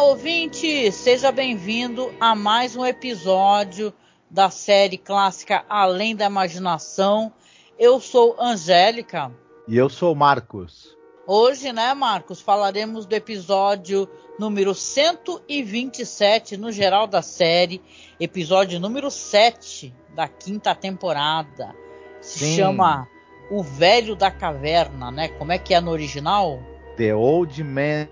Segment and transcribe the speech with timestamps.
[0.00, 0.90] Olá, ouvinte!
[0.92, 3.92] Seja bem-vindo a mais um episódio
[4.30, 7.30] da série clássica Além da Imaginação.
[7.78, 9.30] Eu sou Angélica.
[9.68, 10.96] E eu sou Marcos.
[11.26, 17.82] Hoje, né, Marcos, falaremos do episódio número 127 no geral da série,
[18.18, 21.76] episódio número 7 da quinta temporada.
[22.22, 22.56] Se Sim.
[22.56, 23.06] chama
[23.50, 25.28] O Velho da Caverna, né?
[25.28, 26.58] Como é que é no original?
[26.96, 28.08] The Old Man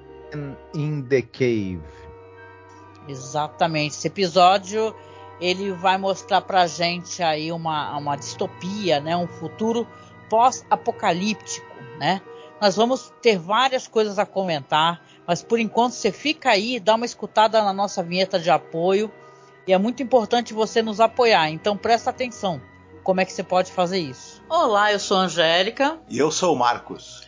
[0.74, 1.82] in the Cave.
[3.08, 3.96] Exatamente.
[3.96, 4.94] Esse episódio
[5.40, 9.16] ele vai mostrar pra gente aí uma, uma distopia, né?
[9.16, 9.86] Um futuro
[10.28, 12.20] pós-apocalíptico, né?
[12.60, 17.06] Nós vamos ter várias coisas a comentar, mas por enquanto você fica aí, dá uma
[17.06, 19.10] escutada na nossa vinheta de apoio
[19.66, 21.50] e é muito importante você nos apoiar.
[21.50, 22.60] Então presta atenção.
[23.04, 24.42] Como é que você pode fazer isso?
[24.50, 25.98] Olá, eu sou a Angélica.
[26.08, 27.27] E eu sou o Marcos.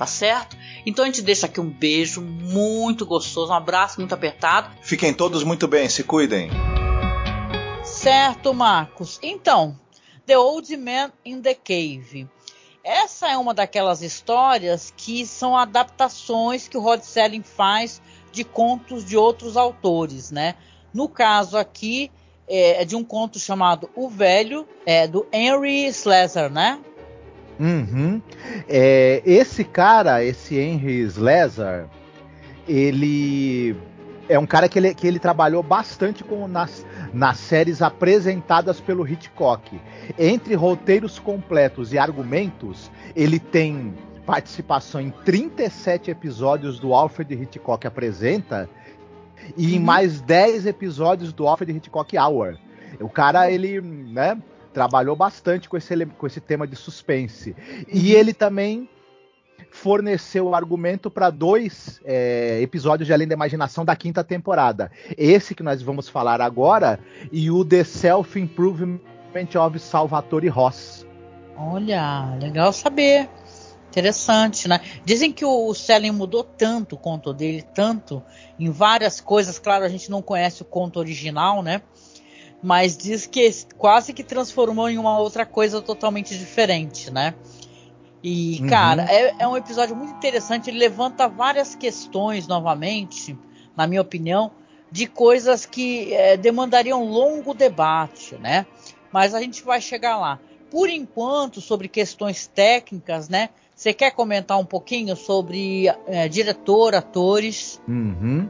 [0.00, 0.56] tá certo?
[0.86, 4.74] Então a gente deixa aqui um beijo muito gostoso, um abraço muito apertado.
[4.80, 6.48] Fiquem todos muito bem, se cuidem.
[7.84, 9.18] Certo, Marcos.
[9.22, 9.78] Então,
[10.24, 12.26] The Old Man in the Cave.
[12.82, 18.00] Essa é uma daquelas histórias que são adaptações que o Rod Selling faz
[18.32, 20.54] de contos de outros autores, né?
[20.94, 22.10] No caso aqui
[22.48, 26.80] é, é de um conto chamado O Velho, é do Henry Slesser, né?
[27.60, 28.22] Uhum.
[28.66, 31.90] É, esse cara, esse Henry Slezar,
[32.66, 33.76] ele
[34.30, 39.06] é um cara que ele, que ele trabalhou bastante com nas, nas séries apresentadas pelo
[39.06, 39.78] Hitchcock.
[40.18, 43.92] Entre roteiros completos e argumentos, ele tem
[44.24, 48.70] participação em 37 episódios do Alfred Hitchcock Apresenta
[49.56, 49.74] e uhum.
[49.74, 52.56] em mais 10 episódios do Alfred Hitchcock Hour.
[53.00, 54.40] O cara, ele, né,
[54.72, 57.54] trabalhou bastante com esse, com esse tema de suspense.
[57.88, 58.18] E uhum.
[58.18, 58.88] ele também
[59.70, 64.90] forneceu o argumento para dois é, episódios de Além da Imaginação da quinta temporada.
[65.16, 66.98] Esse que nós vamos falar agora
[67.30, 69.00] e o The Self-Improvement
[69.64, 71.06] of Salvatore Ross.
[71.56, 73.28] Olha, legal saber.
[73.90, 74.80] Interessante, né?
[75.04, 78.22] Dizem que o Selen mudou tanto o conto dele, tanto
[78.56, 79.58] em várias coisas.
[79.58, 81.82] Claro, a gente não conhece o conto original, né?
[82.62, 87.34] Mas diz que quase que transformou em uma outra coisa totalmente diferente, né?
[88.22, 88.68] E, uhum.
[88.68, 90.68] cara, é, é, um episódio muito interessante.
[90.68, 93.36] Ele levanta várias questões novamente,
[93.74, 94.50] na minha opinião,
[94.92, 98.66] de coisas que é, demandariam longo debate, né?
[99.10, 100.38] Mas a gente vai chegar lá.
[100.70, 103.48] Por enquanto, sobre questões técnicas, né?
[103.74, 107.80] Você quer comentar um pouquinho sobre é, diretor, atores?
[107.88, 108.48] Uhum.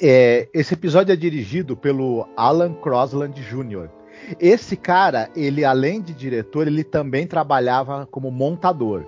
[0.00, 3.88] É, esse episódio é dirigido pelo Alan Crosland Jr.
[4.40, 9.04] Esse cara, ele além de diretor, ele também trabalhava como montador.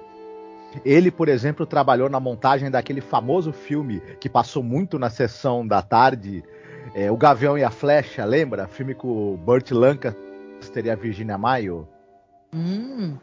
[0.85, 5.81] Ele, por exemplo, trabalhou na montagem daquele famoso filme que passou muito na sessão da
[5.81, 6.45] tarde,
[6.95, 8.67] é, O Gavião e a Flecha, lembra?
[8.67, 11.89] Filme com o Burt Lancaster e a Virginia Mayo.
[12.55, 13.17] Hum.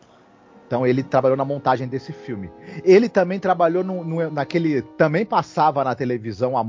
[0.67, 2.51] Então ele trabalhou na montagem desse filme.
[2.83, 4.81] Ele também trabalhou no, no, naquele.
[4.81, 6.63] Também passava na televisão há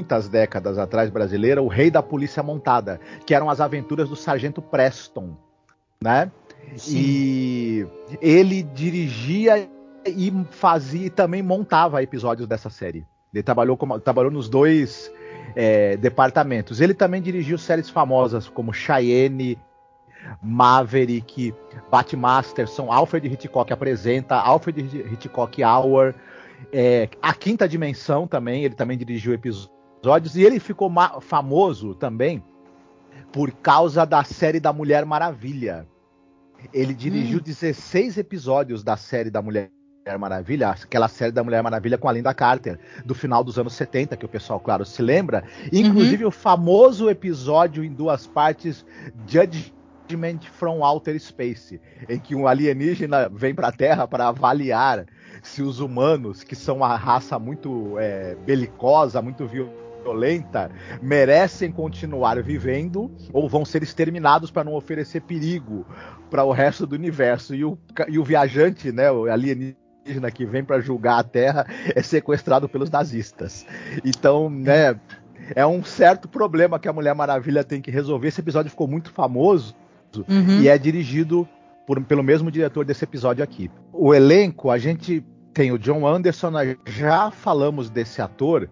[0.00, 4.62] muitas décadas atrás brasileira, o Rei da Polícia Montada, que eram as aventuras do Sargento
[4.62, 5.36] Preston,
[6.02, 6.32] né?
[6.76, 6.96] Sim.
[6.96, 7.86] E
[8.20, 9.68] ele dirigia
[10.06, 13.06] e fazia e também montava episódios dessa série.
[13.32, 15.12] Ele trabalhou, como, trabalhou nos dois
[15.54, 16.80] é, departamentos.
[16.80, 19.58] Ele também dirigiu séries famosas como Cheyenne,
[20.42, 21.54] Maverick,
[21.90, 24.80] Batmasterson, Alfred Hitchcock apresenta, Alfred
[25.12, 26.14] Hitchcock Hour,
[26.72, 29.79] é, A Quinta Dimensão também, ele também dirigiu episódios,
[30.34, 32.42] e ele ficou famoso também
[33.32, 35.86] por causa da série da Mulher Maravilha.
[36.72, 37.42] Ele dirigiu hum.
[37.42, 39.70] 16 episódios da série da Mulher
[40.18, 44.16] Maravilha, aquela série da Mulher Maravilha com a Linda Carter, do final dos anos 70,
[44.16, 45.44] que o pessoal, claro, se lembra.
[45.72, 46.28] Inclusive uhum.
[46.28, 48.84] o famoso episódio em duas partes,
[49.26, 55.06] Judgment from Outer Space, em que um alienígena vem para a Terra para avaliar
[55.42, 59.79] se os humanos, que são uma raça muito é, belicosa, muito violenta,
[61.02, 65.86] merecem continuar vivendo ou vão ser exterminados para não oferecer perigo
[66.30, 67.54] para o resto do universo.
[67.54, 69.80] E o, e o viajante, né, o alienígena
[70.10, 73.66] alienígena que vem para julgar a Terra é sequestrado pelos nazistas.
[74.04, 74.98] Então, né,
[75.54, 78.28] é um certo problema que a Mulher Maravilha tem que resolver.
[78.28, 79.74] Esse episódio ficou muito famoso
[80.16, 80.60] uhum.
[80.60, 81.48] e é dirigido
[81.86, 83.70] por, pelo mesmo diretor desse episódio aqui.
[83.92, 86.52] O elenco, a gente tem o John Anderson,
[86.86, 88.68] já falamos desse ator.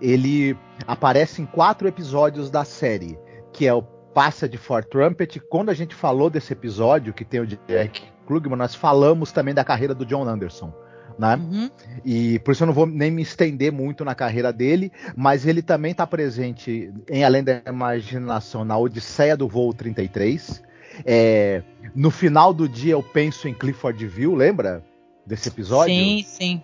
[0.00, 0.56] Ele
[0.86, 3.18] aparece em quatro episódios da série,
[3.52, 5.40] que é o Passa de For Trumpet.
[5.40, 9.64] Quando a gente falou desse episódio, que tem o Jack Klugman, nós falamos também da
[9.64, 10.72] carreira do John Anderson.
[11.18, 11.36] Né?
[11.36, 11.70] Uhum.
[12.04, 15.60] E por isso eu não vou nem me estender muito na carreira dele, mas ele
[15.60, 20.62] também está presente em Além da Imaginação na Odisseia do Voo 33.
[21.04, 21.62] É,
[21.94, 24.82] no final do dia eu penso em Clifford View, lembra
[25.26, 25.94] desse episódio?
[25.94, 26.62] Sim, sim.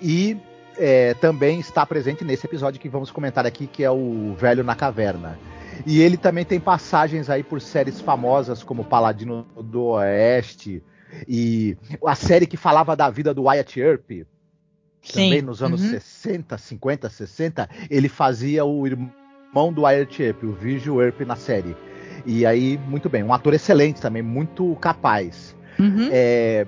[0.00, 0.36] E
[0.78, 4.74] é, também está presente nesse episódio que vamos comentar aqui, que é o Velho na
[4.74, 5.38] Caverna.
[5.86, 10.82] E ele também tem passagens aí por séries famosas como Paladino do Oeste
[11.28, 11.76] e
[12.06, 14.10] a série que falava da vida do Wyatt Earp.
[15.02, 15.24] Sim.
[15.24, 15.90] Também nos anos uhum.
[15.90, 21.76] 60, 50, 60, ele fazia o irmão do Wyatt Earp, o Vigil Earp na série.
[22.24, 25.56] E aí, muito bem, um ator excelente também, muito capaz.
[25.78, 26.08] Uhum.
[26.12, 26.66] É,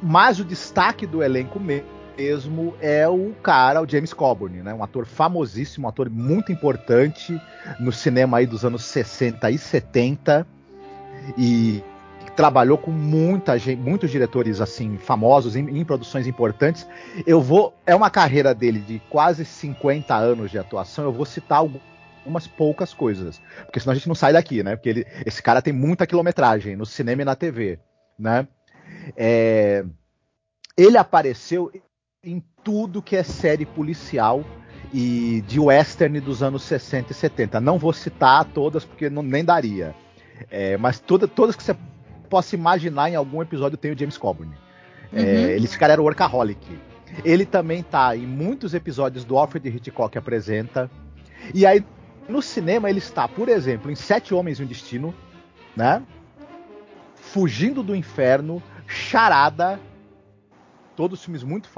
[0.00, 4.74] mas o destaque do elenco mesmo mesmo é o cara, o James Coburn, né?
[4.74, 7.40] Um ator famosíssimo, um ator muito importante
[7.78, 10.44] no cinema aí dos anos 60 e 70
[11.38, 11.82] e
[12.34, 16.86] trabalhou com muita gente, muitos diretores assim famosos em, em, produções importantes.
[17.24, 21.04] Eu vou, é uma carreira dele de quase 50 anos de atuação.
[21.04, 24.74] Eu vou citar algumas poucas coisas, porque senão a gente não sai daqui, né?
[24.74, 27.78] Porque ele, esse cara tem muita quilometragem no cinema e na TV,
[28.18, 28.48] né?
[29.16, 29.84] É,
[30.76, 31.70] ele apareceu
[32.28, 34.44] em tudo que é série policial
[34.92, 37.60] e de western dos anos 60 e 70.
[37.60, 39.94] Não vou citar todas porque não, nem daria.
[40.50, 41.76] É, mas toda, todas que você
[42.28, 44.52] possa imaginar em algum episódio tem o James Coburn.
[45.12, 45.26] É, uhum.
[45.26, 46.78] É, ele, esse cara era o workaholic.
[47.24, 50.90] Ele também tá em muitos episódios do Alfred Hitchcock apresenta.
[51.54, 51.84] E aí,
[52.28, 55.14] no cinema, ele está, por exemplo, em Sete Homens e um Destino,
[55.74, 56.02] né?
[57.14, 59.80] Fugindo do Inferno, Charada,
[60.94, 61.68] todos filmes muito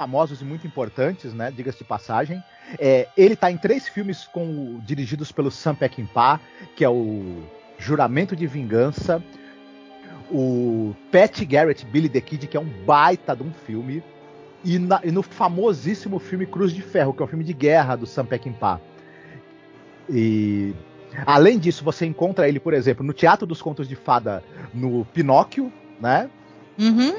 [0.00, 1.52] famosos e muito importantes, né?
[1.54, 2.42] Diga-se de passagem.
[2.78, 6.40] É, ele está em três filmes com, dirigidos pelo Sam Peckinpah,
[6.74, 7.42] que é o
[7.78, 9.22] Juramento de Vingança,
[10.30, 14.02] o Pat Garrett Billy the Kid, que é um baita de um filme,
[14.64, 17.94] e, na, e, no famosíssimo filme Cruz de Ferro, que é um filme de guerra
[17.94, 18.80] do Sam Peckinpah.
[20.08, 20.74] E
[21.26, 24.42] além disso, você encontra ele, por exemplo, no Teatro dos Contos de Fada,
[24.72, 26.30] no Pinóquio, né?
[26.78, 27.14] Uhum.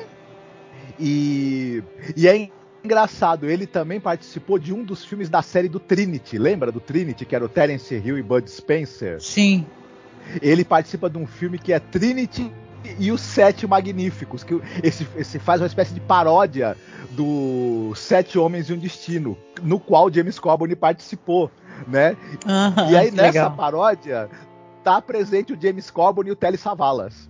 [1.00, 1.84] E,
[2.18, 2.50] e é
[2.84, 6.38] engraçado, ele também participou de um dos filmes da série do Trinity.
[6.38, 9.22] Lembra do Trinity, que era o Terence Hill e Bud Spencer?
[9.22, 9.66] Sim.
[10.42, 12.52] Ele participa de um filme que é Trinity
[13.00, 16.76] e os Sete Magníficos, que esse, esse faz uma espécie de paródia
[17.12, 21.52] do Sete Homens e um Destino, no qual James Coburn participou,
[21.88, 22.16] né?
[22.46, 23.56] Uhum, e aí nessa legal.
[23.56, 24.30] paródia
[24.84, 27.30] tá presente o James Coburn e o Telly Savalas.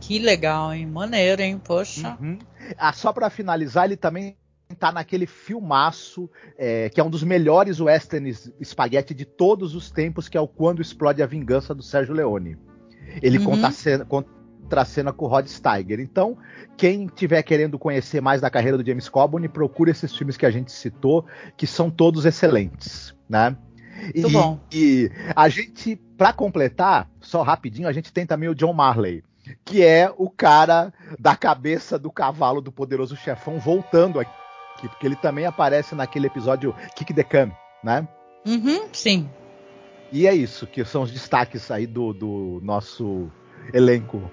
[0.00, 0.86] Que legal, hein?
[0.86, 1.60] Maneiro, hein?
[1.62, 2.16] Poxa.
[2.20, 2.38] Uhum.
[2.78, 4.36] Ah, só para finalizar, ele também
[4.74, 6.28] tá naquele filmaço
[6.58, 10.48] é, que é um dos melhores westerns espaguete de todos os tempos, que é o
[10.48, 12.56] Quando Explode a Vingança do Sérgio Leone.
[13.22, 13.44] Ele uhum.
[13.44, 14.28] conta a cena, conta
[14.74, 16.00] a cena com o Rod Steiger.
[16.00, 16.36] Então,
[16.76, 20.50] quem tiver querendo conhecer mais da carreira do James Coburn, procure esses filmes que a
[20.50, 21.24] gente citou,
[21.56, 23.56] que são todos excelentes, né?
[24.14, 24.60] Muito e, bom.
[24.72, 29.22] E a gente, para completar, só rapidinho, a gente tem também o John Marley,
[29.64, 34.32] que é o cara da cabeça do cavalo do poderoso chefão voltando aqui,
[34.82, 37.50] porque ele também aparece naquele episódio Kick the Can,
[37.82, 38.06] né?
[38.46, 39.28] Uhum, sim.
[40.12, 43.30] E é isso, que são os destaques aí do, do nosso
[43.72, 44.30] elenco.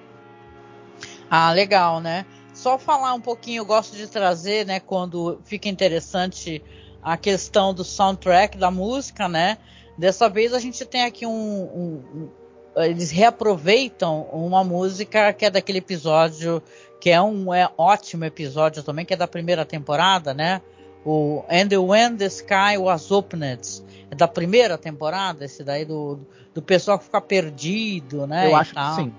[1.30, 2.26] Ah, legal, né?
[2.54, 6.62] Só falar um pouquinho, eu gosto de trazer, né, quando fica interessante
[7.02, 9.58] a questão do soundtrack da música, né?
[9.98, 12.30] Dessa vez a gente tem aqui um, um,
[12.76, 16.62] eles reaproveitam uma música que é daquele episódio
[17.02, 20.62] que é um é ótimo episódio também, que é da primeira temporada, né?
[21.04, 26.20] O And When the Sky Was Opened, é da primeira temporada, esse daí do,
[26.54, 28.48] do pessoal que fica perdido, né?
[28.52, 29.12] Eu acho que sim.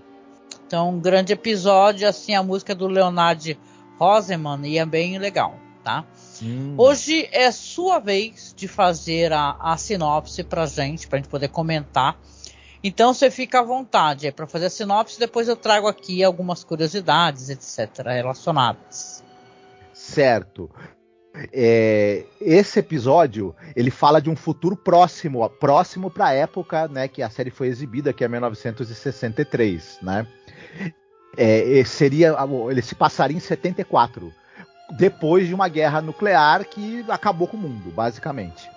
[0.64, 3.58] Então, um grande episódio, assim, a música do Leonard
[3.98, 6.04] Roseman e é bem legal, tá?
[6.40, 6.74] Hum.
[6.78, 12.16] Hoje é sua vez de fazer a, a sinopse pra gente, pra gente poder comentar.
[12.82, 16.64] Então você fica à vontade é para fazer a sinopse, depois eu trago aqui algumas
[16.64, 19.22] curiosidades, etc., relacionadas.
[19.92, 20.70] Certo.
[21.52, 27.22] É, esse episódio ele fala de um futuro próximo, próximo para a época, né, que
[27.22, 30.26] a série foi exibida, que é 1963, né?
[31.34, 32.36] É, seria,
[32.70, 34.30] ele se passaria em 74
[34.98, 38.70] depois de uma guerra nuclear que acabou com o mundo, basicamente.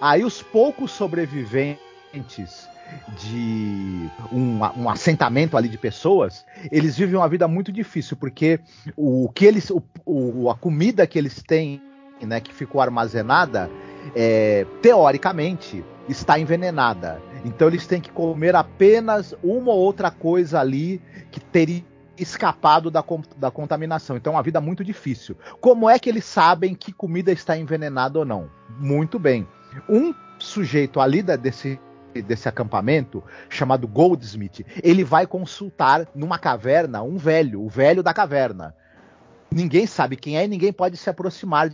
[0.00, 2.68] Aí os poucos sobreviventes
[3.18, 8.60] de um, um, assentamento ali de pessoas, eles vivem uma vida muito difícil, porque
[8.96, 11.80] o que eles, o, o, a comida que eles têm,
[12.22, 13.70] né, que ficou armazenada,
[14.14, 17.20] é, teoricamente está envenenada.
[17.44, 21.84] Então eles têm que comer apenas uma ou outra coisa ali que teria
[22.18, 23.02] escapado da,
[23.36, 24.16] da contaminação.
[24.16, 25.36] Então é uma vida muito difícil.
[25.60, 28.50] Como é que eles sabem que comida está envenenada ou não?
[28.78, 29.46] Muito bem.
[29.88, 31.78] Um sujeito ali da, desse
[32.14, 38.74] desse acampamento, chamado Goldsmith, ele vai consultar numa caverna um velho, o velho da caverna.
[39.50, 41.70] Ninguém sabe quem é e ninguém pode se aproximar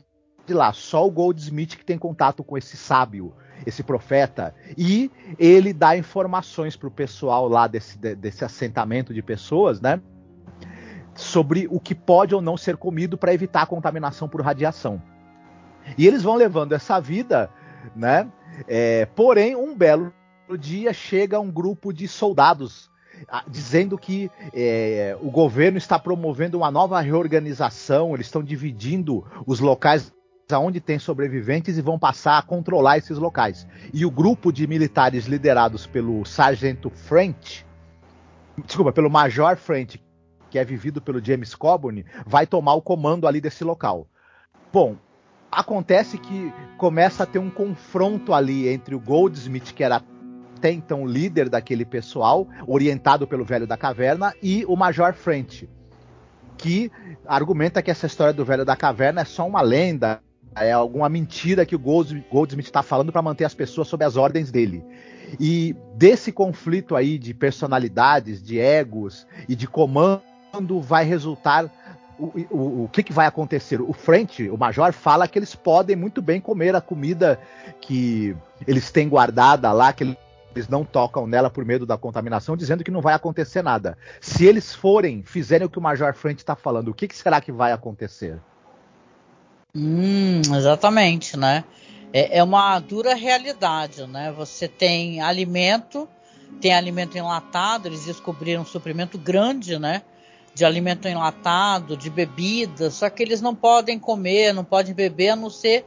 [0.47, 0.73] de lá.
[0.73, 3.35] Só o Goldsmith que tem contato com esse sábio,
[3.67, 4.55] esse profeta.
[4.77, 10.01] E ele dá informações para o pessoal lá desse, desse assentamento de pessoas, né?
[11.17, 15.03] sobre o que pode ou não ser comido para evitar a contaminação por radiação.
[15.97, 17.51] E eles vão levando essa vida,
[17.95, 18.29] né?
[18.69, 20.13] É, porém, um belo
[20.55, 22.91] dia chega um grupo de soldados
[23.29, 29.59] ah, dizendo que é, o governo está promovendo uma nova reorganização, eles estão dividindo os
[29.61, 30.13] locais
[30.53, 33.67] aonde tem sobreviventes e vão passar a controlar esses locais.
[33.93, 37.67] E o grupo de militares liderados pelo sargento French,
[38.65, 40.01] desculpa, pelo Major French,
[40.51, 44.07] que é vivido pelo James Coburn, vai tomar o comando ali desse local.
[44.73, 44.97] Bom,
[45.51, 50.01] acontece que começa a ter um confronto ali entre o Goldsmith, que era
[50.57, 55.69] até então líder daquele pessoal, orientado pelo velho da caverna, e o Major French,
[56.57, 56.91] que
[57.27, 60.21] argumenta que essa história do velho da caverna é só uma lenda,
[60.57, 64.51] é alguma mentira que o Goldsmith está falando para manter as pessoas sob as ordens
[64.51, 64.83] dele.
[65.39, 70.23] E desse conflito aí de personalidades, de egos e de comando
[70.81, 71.71] vai resultar
[72.19, 73.79] o, o, o que, que, vai acontecer?
[73.83, 77.39] O French, o Major, fala que eles podem muito bem comer a comida
[77.79, 78.35] que
[78.67, 80.17] eles têm guardada lá, que
[80.57, 83.99] eles não tocam nela por medo da contaminação, dizendo que não vai acontecer nada.
[84.21, 87.41] Se eles forem, fizerem o que o Major French está falando, o que, que, será
[87.41, 88.41] que vai acontecer?
[89.75, 91.65] Hum, exatamente, né?
[92.13, 94.33] É, é uma dura realidade, né?
[94.35, 96.09] Você tem alimento,
[96.59, 100.03] tem alimento enlatado, eles descobriram um suprimento grande, né?
[100.55, 105.37] de alimento enlatado, de bebida, só que eles não podem comer, não podem beber, a
[105.37, 105.85] não ser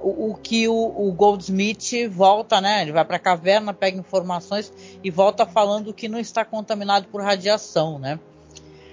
[0.00, 2.82] o, o que o, o, Goldsmith volta, né?
[2.82, 4.72] Ele vai para a caverna, pega informações
[5.04, 8.18] e volta falando que não está contaminado por radiação, né?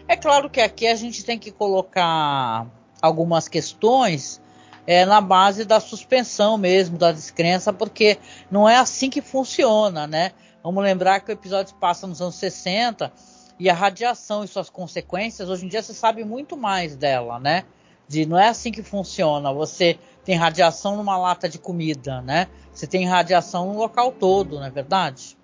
[0.07, 2.67] É claro que aqui a gente tem que colocar
[3.01, 4.41] algumas questões
[4.85, 8.17] é, na base da suspensão mesmo, da descrença, porque
[8.49, 10.31] não é assim que funciona, né?
[10.63, 13.11] Vamos lembrar que o episódio passa nos anos 60
[13.59, 17.63] e a radiação e suas consequências, hoje em dia você sabe muito mais dela, né?
[18.07, 19.51] De não é assim que funciona.
[19.51, 22.47] Você tem radiação numa lata de comida, né?
[22.73, 25.37] Você tem radiação no local todo, não é verdade?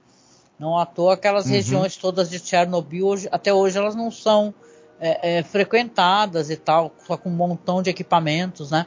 [0.59, 1.51] Não à toa aquelas uhum.
[1.51, 4.53] regiões todas de Chernobyl, hoje, até hoje elas não são
[4.99, 8.85] é, é, frequentadas e tal, só com um montão de equipamentos, né?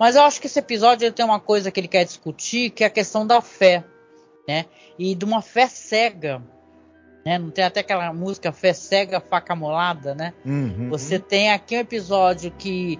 [0.00, 2.82] Mas eu acho que esse episódio ele tem uma coisa que ele quer discutir, que
[2.82, 3.84] é a questão da fé,
[4.48, 4.64] né?
[4.98, 6.42] E de uma fé cega,
[7.24, 7.38] né?
[7.38, 10.34] Não tem até aquela música fé cega, faca molada, né?
[10.44, 10.88] Uhum.
[10.90, 12.98] Você tem aqui um episódio que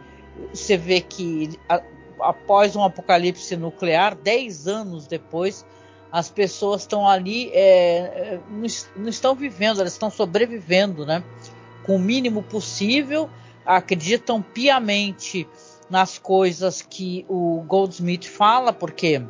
[0.55, 1.83] você vê que a,
[2.23, 5.65] após um apocalipse nuclear, 10 anos depois,
[6.12, 11.23] as pessoas estão ali, é, é, não, não, estão vivendo, elas estão sobrevivendo, né?
[11.85, 13.31] Com o mínimo possível,
[13.65, 15.49] acreditam piamente
[15.89, 19.23] nas coisas que o Goldsmith fala, porque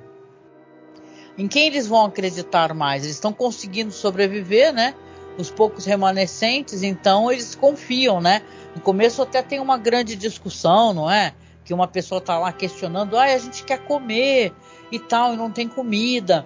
[1.37, 3.05] em quem eles vão acreditar mais?
[3.05, 4.95] Eles estão conseguindo sobreviver, né?
[5.39, 8.43] Os poucos remanescentes, então eles confiam, né?
[8.75, 11.35] No começo até tem uma grande discussão, não é?
[11.71, 14.53] Que uma pessoa está lá questionando, ah, a gente quer comer
[14.91, 16.45] e tal, e não tem comida.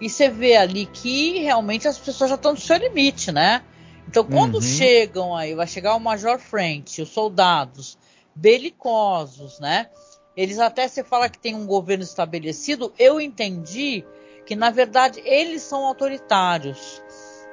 [0.00, 3.64] E você vê ali que realmente as pessoas já estão no seu limite, né?
[4.06, 4.60] Então, quando uhum.
[4.60, 7.98] chegam aí, vai chegar o Major Frente, os soldados
[8.32, 9.88] belicosos, né?
[10.36, 12.92] Eles até se fala que tem um governo estabelecido.
[12.96, 14.04] Eu entendi
[14.46, 17.02] que, na verdade, eles são autoritários.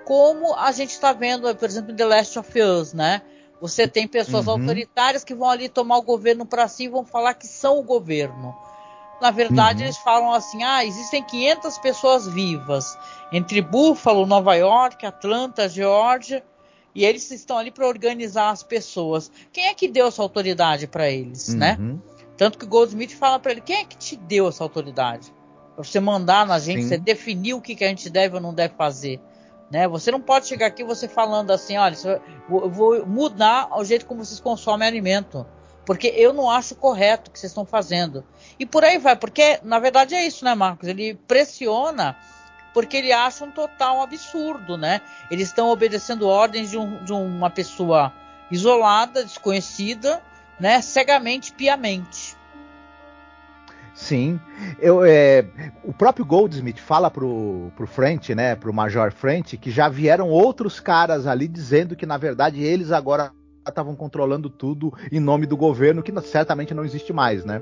[0.05, 3.23] Como a gente está vendo, por exemplo, em The Last of Us, né?
[3.59, 4.53] Você tem pessoas uhum.
[4.53, 7.83] autoritárias que vão ali tomar o governo para si e vão falar que são o
[7.83, 8.55] governo.
[9.19, 9.85] Na verdade, uhum.
[9.85, 12.97] eles falam assim: ah, existem 500 pessoas vivas
[13.31, 16.43] entre Buffalo, Nova York, Atlanta, Geórgia,
[16.93, 19.31] e eles estão ali para organizar as pessoas.
[19.51, 21.77] Quem é que deu essa autoridade para eles, né?
[21.79, 21.93] uhum.
[21.93, 21.99] né?
[22.37, 25.33] Tanto que Goldsmith fala para ele: quem é que te deu essa autoridade?
[25.75, 26.89] Pra você mandar na gente, Sim.
[26.89, 29.19] você definir o que, que a gente deve ou não deve fazer.
[29.69, 29.87] Né?
[29.87, 31.95] Você não pode chegar aqui você falando assim, olha,
[32.49, 35.45] eu vou mudar o jeito como vocês consomem alimento
[35.87, 38.25] porque eu não acho correto o que vocês estão fazendo.
[38.59, 40.85] E por aí vai, porque na verdade é isso, né, Marcos?
[40.85, 42.17] Ele pressiona
[42.73, 45.01] porque ele acha um total absurdo, né?
[45.31, 48.13] Eles estão obedecendo ordens de, um, de uma pessoa
[48.51, 50.21] isolada, desconhecida,
[50.59, 50.81] né?
[50.81, 52.36] Cegamente, piamente.
[53.97, 54.39] Sim,
[54.79, 55.43] eu, é,
[55.83, 60.79] o próprio Goldsmith fala pro, pro French, né, pro Major French, que já vieram outros
[60.79, 63.31] caras ali dizendo que na verdade eles agora
[63.67, 67.59] estavam controlando tudo em nome do governo, que certamente não existe mais, né?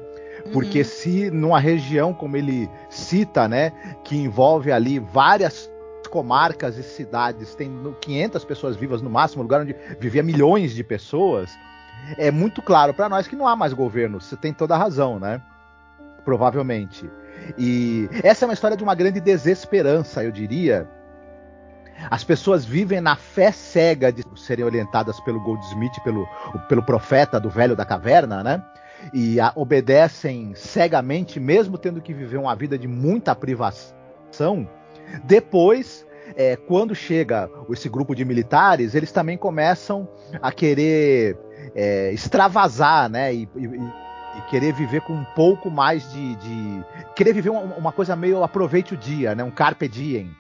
[0.52, 0.84] Porque uhum.
[0.86, 3.72] se numa região como ele cita, né,
[4.04, 5.72] que envolve ali várias
[6.12, 7.72] comarcas e cidades, tem
[8.02, 11.50] 500 pessoas vivas no máximo, lugar onde vivia milhões de pessoas,
[12.18, 14.20] é muito claro para nós que não há mais governo.
[14.20, 15.42] Você tem toda a razão, né?
[16.26, 17.10] Provavelmente.
[17.58, 20.90] E essa é uma história de uma grande desesperança, eu diria,
[22.10, 26.28] as pessoas vivem na fé cega de serem orientadas pelo Goldsmith, pelo,
[26.68, 28.64] pelo profeta do velho da caverna, né?
[29.14, 34.68] E a, obedecem cegamente, mesmo tendo que viver uma vida de muita privação.
[35.24, 40.08] Depois, é, quando chega esse grupo de militares, eles também começam
[40.42, 41.38] a querer
[41.76, 43.34] é, extravasar, né?
[43.34, 44.05] E, e,
[44.38, 46.36] e, querer viver com um pouco mais de.
[46.36, 49.44] de querer viver uma, uma, coisa meio aproveite o dia, né?
[49.44, 50.36] Um carpe diem.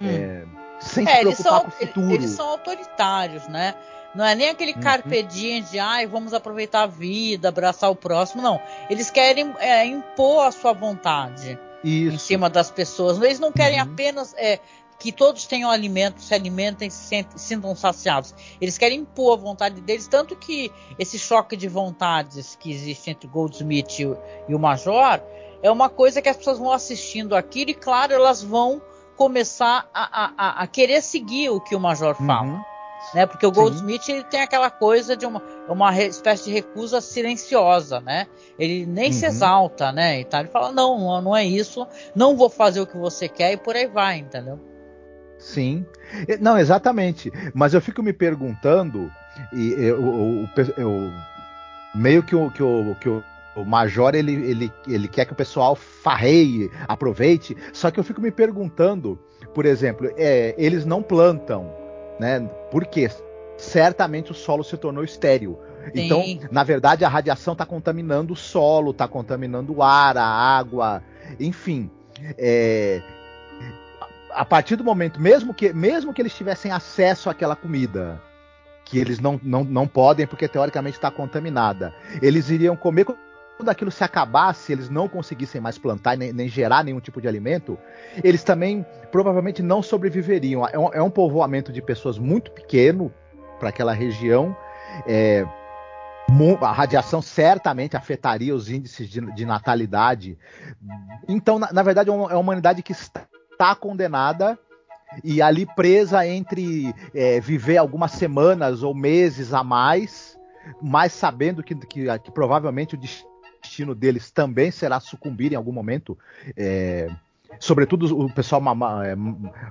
[0.00, 0.06] Hum.
[0.06, 0.44] É,
[0.80, 2.12] sem é, se preocupar são, com o futuro.
[2.12, 3.74] Eles são autoritários, né?
[4.14, 4.80] Não é nem aquele uhum.
[4.80, 8.60] carpe diem de ai, vamos aproveitar a vida, abraçar o próximo, não.
[8.88, 12.14] Eles querem é, impor a sua vontade Isso.
[12.14, 13.20] em cima das pessoas.
[13.22, 13.92] Eles não querem uhum.
[13.92, 14.58] apenas é,
[15.00, 18.34] que todos tenham alimento, se alimentem, se sintam saciados.
[18.60, 23.26] Eles querem impor a vontade deles, tanto que esse choque de vontades que existe entre
[23.26, 25.22] Goldsmith e, o Major
[25.62, 28.80] é uma coisa que as pessoas vão assistindo aquilo e, claro, elas vão
[29.16, 32.26] começar a, a, a querer seguir o que o Major uhum.
[32.26, 32.48] fala.
[32.48, 32.62] Uhum.
[33.14, 33.24] Né?
[33.24, 38.26] Porque o Goldsmith ele tem aquela coisa de uma, uma espécie de recusa silenciosa, né?
[38.58, 39.12] Ele nem uhum.
[39.12, 40.20] se exalta, né?
[40.20, 40.40] E tal.
[40.40, 43.74] Ele fala, não, não é isso, não vou fazer o que você quer e por
[43.74, 44.60] aí vai, entendeu?
[45.40, 45.84] Sim.
[46.40, 47.32] Não, exatamente.
[47.52, 49.10] Mas eu fico me perguntando,
[49.52, 51.10] e eu, eu, eu,
[51.94, 53.24] meio que o, que o, que o
[53.54, 57.56] o Major ele, ele, ele quer que o pessoal farreie, aproveite.
[57.72, 59.18] Só que eu fico me perguntando,
[59.54, 61.70] por exemplo, é, eles não plantam,
[62.18, 62.40] né?
[62.70, 63.10] Por quê?
[63.56, 65.58] Certamente o solo se tornou estéril.
[65.94, 66.04] Sim.
[66.04, 71.02] Então, na verdade, a radiação está contaminando o solo, está contaminando o ar, a água,
[71.38, 71.90] enfim.
[72.36, 73.02] É,
[74.32, 78.20] a partir do momento, mesmo que, mesmo que eles tivessem acesso àquela comida,
[78.84, 83.04] que eles não, não, não podem porque teoricamente está contaminada, eles iriam comer
[83.60, 87.28] quando aquilo se acabasse, eles não conseguissem mais plantar nem, nem gerar nenhum tipo de
[87.28, 87.78] alimento,
[88.24, 90.66] eles também provavelmente não sobreviveriam.
[90.66, 93.12] É um, é um povoamento de pessoas muito pequeno
[93.58, 94.56] para aquela região.
[95.06, 95.46] É,
[96.62, 100.38] a radiação certamente afetaria os índices de, de natalidade.
[101.28, 103.26] Então, na, na, verdade, é uma, é uma humanidade que está
[103.76, 104.58] condenada
[105.24, 110.38] e ali presa entre é, viver algumas semanas ou meses a mais,
[110.80, 116.16] mas sabendo que, que, que, provavelmente o destino deles também será sucumbir em algum momento.
[116.56, 117.08] É,
[117.58, 118.62] sobretudo o pessoal
[119.04, 119.16] é,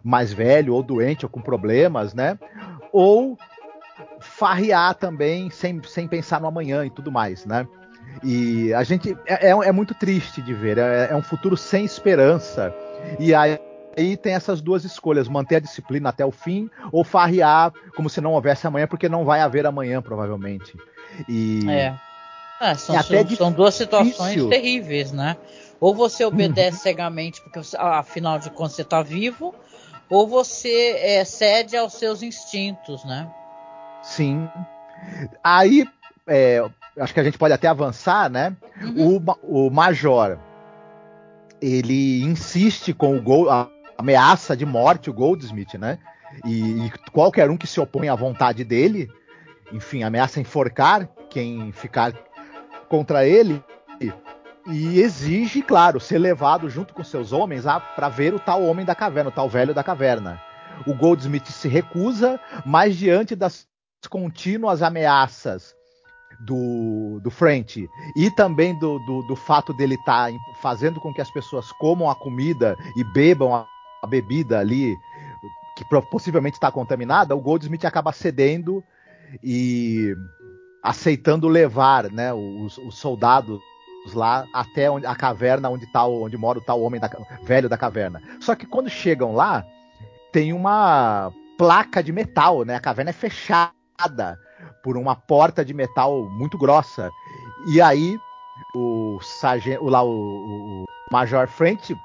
[0.03, 2.37] mais velho ou doente ou com problemas, né?
[2.91, 3.37] Ou
[4.19, 7.65] farrear também sem, sem pensar no amanhã e tudo mais, né?
[8.23, 11.85] E a gente é, é, é muito triste de ver, é, é, um futuro sem
[11.85, 12.73] esperança.
[13.17, 13.57] E aí,
[13.97, 18.21] aí tem essas duas escolhas: manter a disciplina até o fim ou farrear como se
[18.21, 20.77] não houvesse amanhã, porque não vai haver amanhã, provavelmente.
[21.27, 21.93] E é.
[22.59, 25.37] Ah, são, é são, são, duas situações terríveis, né?
[25.79, 26.83] Ou você obedece uhum.
[26.83, 29.55] cegamente, porque afinal de contas você está vivo,
[30.09, 33.29] ou você é, cede aos seus instintos, né?
[34.03, 34.49] Sim.
[35.41, 35.87] Aí,
[36.27, 36.61] é,
[36.99, 38.55] acho que a gente pode até avançar, né?
[38.81, 39.21] Uhum.
[39.41, 40.37] O, o Major,
[41.61, 43.67] ele insiste com o Gold, a
[43.99, 45.99] ameaça de morte o Goldsmith, né?
[46.45, 49.09] E, e, qualquer um que se opõe à vontade dele,
[49.73, 52.13] enfim, ameaça enforcar quem ficar
[52.87, 53.61] contra ele
[54.71, 57.63] e exige, claro, ser levado junto com seus homens
[57.95, 60.39] para ver o tal homem da caverna, o tal velho da caverna.
[60.87, 63.67] O Goldsmith se recusa, mas diante das
[64.09, 65.75] contínuas ameaças
[66.39, 71.19] do, do French e também do, do, do fato dele estar tá fazendo com que
[71.19, 73.67] as pessoas comam a comida e bebam a,
[74.01, 74.95] a bebida ali,
[75.75, 78.83] que possivelmente está contaminada, o Goldsmith acaba cedendo
[79.43, 80.15] e
[80.83, 83.59] aceitando levar né, os, os soldados
[84.13, 87.09] lá até onde, a caverna onde tá onde mora o tal homem da,
[87.43, 88.21] velho da caverna.
[88.39, 89.63] Só que quando chegam lá,
[90.31, 92.75] tem uma placa de metal, né?
[92.75, 94.39] A caverna é fechada
[94.83, 97.09] por uma porta de metal muito grossa.
[97.67, 98.17] E aí
[98.73, 101.95] o sargento, lá o, o Major French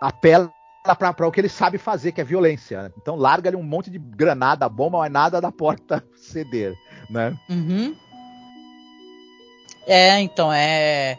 [0.00, 0.50] apela
[0.94, 2.92] para o que ele sabe fazer, que é violência.
[3.00, 6.74] Então larga ali um monte de granada, bomba, mas nada da porta ceder,
[7.10, 7.38] né?
[7.48, 7.94] Uhum.
[9.86, 11.18] É, então é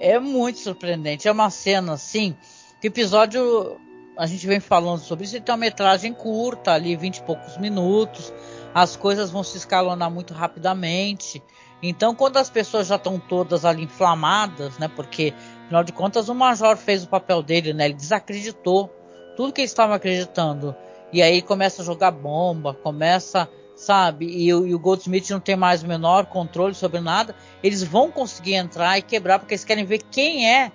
[0.00, 1.26] é muito surpreendente.
[1.26, 2.36] É uma cena assim
[2.80, 3.76] que episódio
[4.18, 7.56] a gente vem falando sobre isso, ele tem uma metragem curta, ali 20 e poucos
[7.56, 8.32] minutos.
[8.74, 11.40] As coisas vão se escalonar muito rapidamente.
[11.80, 14.88] Então, quando as pessoas já estão todas ali inflamadas, né?
[14.88, 15.32] Porque,
[15.68, 17.84] afinal de contas, o Major fez o papel dele, né?
[17.84, 18.90] Ele desacreditou
[19.36, 20.74] tudo que eles estavam acreditando.
[21.12, 24.26] E aí começa a jogar bomba, começa, sabe?
[24.26, 27.36] E, e, o Goldsmith não tem mais o menor controle sobre nada.
[27.62, 30.72] Eles vão conseguir entrar e quebrar, porque eles querem ver quem é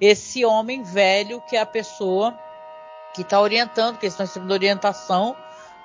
[0.00, 2.38] esse homem velho que é a pessoa
[3.14, 5.34] que está orientando, que eles estão recebendo orientação,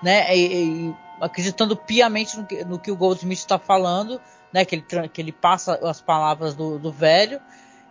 [0.04, 0.36] né?
[0.38, 4.21] E, e acreditando piamente no que, no que o Goldsmith está falando,
[4.54, 4.63] né?
[4.65, 7.41] Que ele, que ele passa as palavras do, do velho.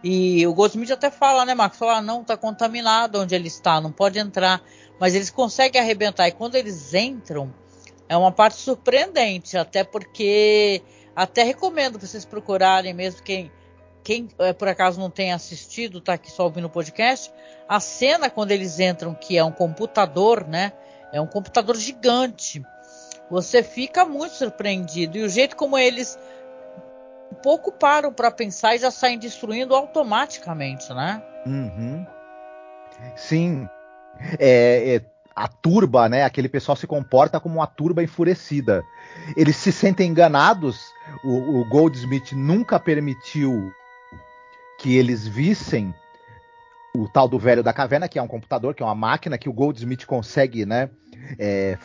[0.03, 1.79] E o Goldsmith até fala, né, Marcos?
[1.79, 4.63] Fala, não, está contaminado onde ele está, não pode entrar.
[4.99, 6.29] Mas eles conseguem arrebentar.
[6.29, 7.53] E quando eles entram,
[8.09, 10.83] é uma parte surpreendente, até porque
[11.15, 13.51] até recomendo vocês procurarem mesmo quem
[14.03, 17.31] quem é, por acaso não tem assistido, tá aqui só ouvindo o podcast,
[17.69, 20.73] a cena quando eles entram, que é um computador, né?
[21.13, 22.63] É um computador gigante.
[23.31, 25.19] Você fica muito surpreendido.
[25.19, 26.19] E o jeito como eles
[27.35, 31.23] pouco param para pensar e já saem destruindo automaticamente, né?
[31.47, 32.07] Uhum.
[33.17, 33.69] Sim.
[34.39, 35.03] É, é,
[35.35, 36.25] a turba, né?
[36.25, 38.83] Aquele pessoal se comporta como uma turba enfurecida.
[39.37, 40.93] Eles se sentem enganados.
[41.25, 43.73] O, o Goldsmith nunca permitiu
[44.79, 45.95] que eles vissem
[46.95, 49.49] o tal do velho da caverna, que é um computador, que é uma máquina que
[49.49, 50.91] o Goldsmith consegue, né,
[51.39, 51.79] é,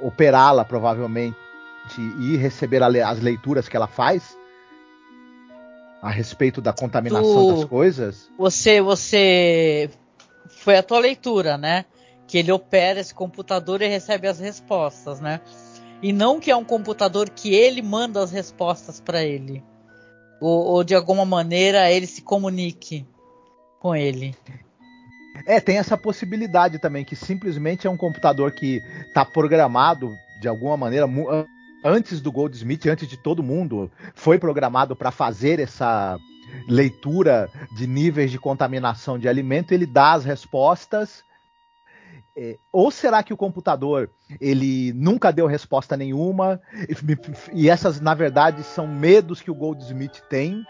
[0.00, 1.36] operá-la provavelmente
[2.20, 4.36] e receber as leituras que ela faz
[6.00, 8.30] a respeito da contaminação tu, das coisas.
[8.38, 9.90] Você, você
[10.48, 11.84] foi a tua leitura, né?
[12.26, 15.40] Que ele opera esse computador e recebe as respostas, né?
[16.02, 19.62] E não que é um computador que ele manda as respostas para ele.
[20.40, 23.04] Ou, ou de alguma maneira ele se comunique
[23.80, 24.36] com ele.
[25.46, 30.76] É, tem essa possibilidade também, que simplesmente é um computador que está programado de alguma
[30.76, 31.06] maneira
[31.84, 36.18] antes do Goldsmith, antes de todo mundo, foi programado para fazer essa
[36.66, 41.22] leitura de níveis de contaminação de alimento, ele dá as respostas.
[42.36, 44.08] É, ou será que o computador
[44.40, 50.22] ele nunca deu resposta nenhuma e, e essas na verdade são medos que o Goldsmith
[50.30, 50.64] tem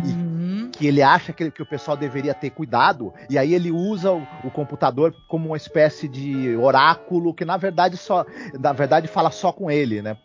[0.00, 0.70] uhum.
[0.72, 4.22] que ele acha que, que, o pessoal deveria ter cuidado, e aí ele usa o,
[4.44, 8.24] o, computador como uma espécie de oráculo que na verdade só,
[8.58, 10.16] na verdade fala só com ele, né?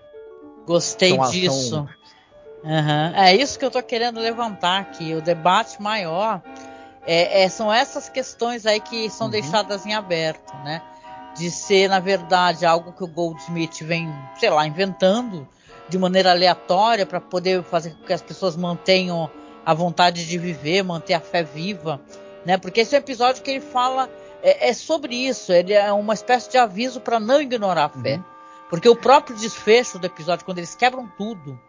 [0.66, 1.88] Gostei disso.
[2.64, 3.16] Uhum.
[3.16, 5.14] É isso que eu tô querendo levantar aqui.
[5.14, 6.42] O debate maior
[7.06, 9.32] é, é, são essas questões aí que são uhum.
[9.32, 10.82] deixadas em aberto, né?
[11.36, 15.48] de ser, na verdade, algo que o Goldsmith vem, sei lá, inventando
[15.90, 19.30] de maneira aleatória para poder fazer com que as pessoas mantenham
[19.66, 22.00] a vontade de viver, manter a fé viva,
[22.46, 22.58] né?
[22.58, 24.10] Porque esse é episódio que ele fala
[24.42, 28.16] é, é sobre isso, ele é uma espécie de aviso para não ignorar a fé.
[28.18, 28.33] Uhum.
[28.74, 31.62] Porque o próprio desfecho do episódio, quando eles quebram tudo,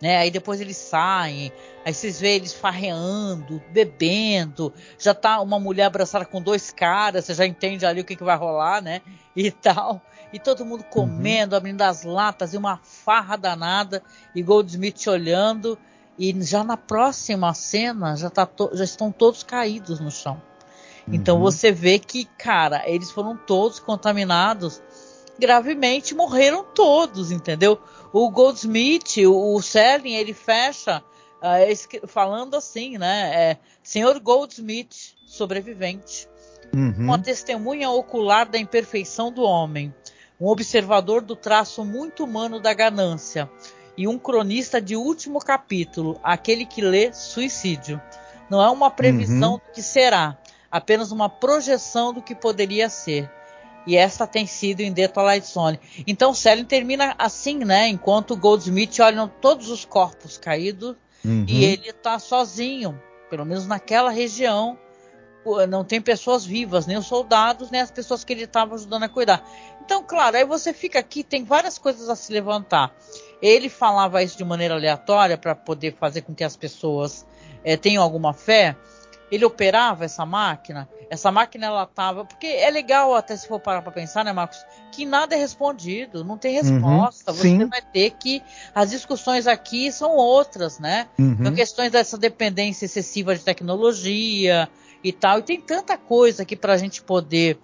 [0.00, 0.16] né?
[0.16, 1.52] Aí depois eles saem,
[1.84, 7.34] aí vocês veem eles farreando, bebendo, já tá uma mulher abraçada com dois caras, você
[7.34, 9.02] já entende ali o que, que vai rolar, né?
[9.36, 10.00] E tal.
[10.32, 10.88] E todo mundo uhum.
[10.88, 11.58] comendo, uhum.
[11.58, 14.02] abrindo as latas, e uma farra danada,
[14.34, 15.78] e Goldsmith olhando,
[16.18, 20.40] e já na próxima cena já, tá já estão todos caídos no chão.
[21.06, 21.42] Então uhum.
[21.42, 24.80] você vê que, cara, eles foram todos contaminados
[25.38, 27.78] gravemente, morreram todos, entendeu?
[28.12, 31.02] O Goldsmith, o, o Selling, ele fecha
[31.42, 33.32] uh, falando assim, né?
[33.34, 36.28] É, Senhor Goldsmith, sobrevivente.
[36.74, 36.94] Uhum.
[36.98, 39.94] Uma testemunha ocular da imperfeição do homem.
[40.40, 43.50] Um observador do traço muito humano da ganância.
[43.96, 48.00] E um cronista de último capítulo, aquele que lê suicídio.
[48.50, 49.58] Não é uma previsão uhum.
[49.58, 50.36] do que será,
[50.70, 53.30] apenas uma projeção do que poderia ser.
[53.86, 55.78] E esta tem sido em The Twilight Zone.
[56.06, 57.88] Então Selling termina assim, né?
[57.88, 61.44] Enquanto Goldsmith olha todos os corpos caídos uhum.
[61.46, 64.78] e ele está sozinho, pelo menos naquela região.
[65.68, 69.08] Não tem pessoas vivas, nem os soldados, nem as pessoas que ele estava ajudando a
[69.08, 69.48] cuidar.
[69.84, 72.92] Então, claro, aí você fica aqui, tem várias coisas a se levantar.
[73.40, 77.24] Ele falava isso de maneira aleatória para poder fazer com que as pessoas
[77.62, 78.76] é, tenham alguma fé
[79.30, 82.24] ele operava essa máquina, essa máquina ela tava.
[82.24, 84.64] Porque é legal até se for parar pra pensar, né, Marcos?
[84.92, 86.62] Que nada é respondido, não tem uhum.
[86.62, 87.32] resposta.
[87.32, 87.66] Uhum, você sim.
[87.66, 88.42] vai ter que.
[88.74, 91.08] As discussões aqui são outras, né?
[91.18, 91.44] Uhum.
[91.44, 94.68] São questões dessa dependência excessiva de tecnologia
[95.02, 95.38] e tal.
[95.40, 97.58] E tem tanta coisa aqui pra gente poder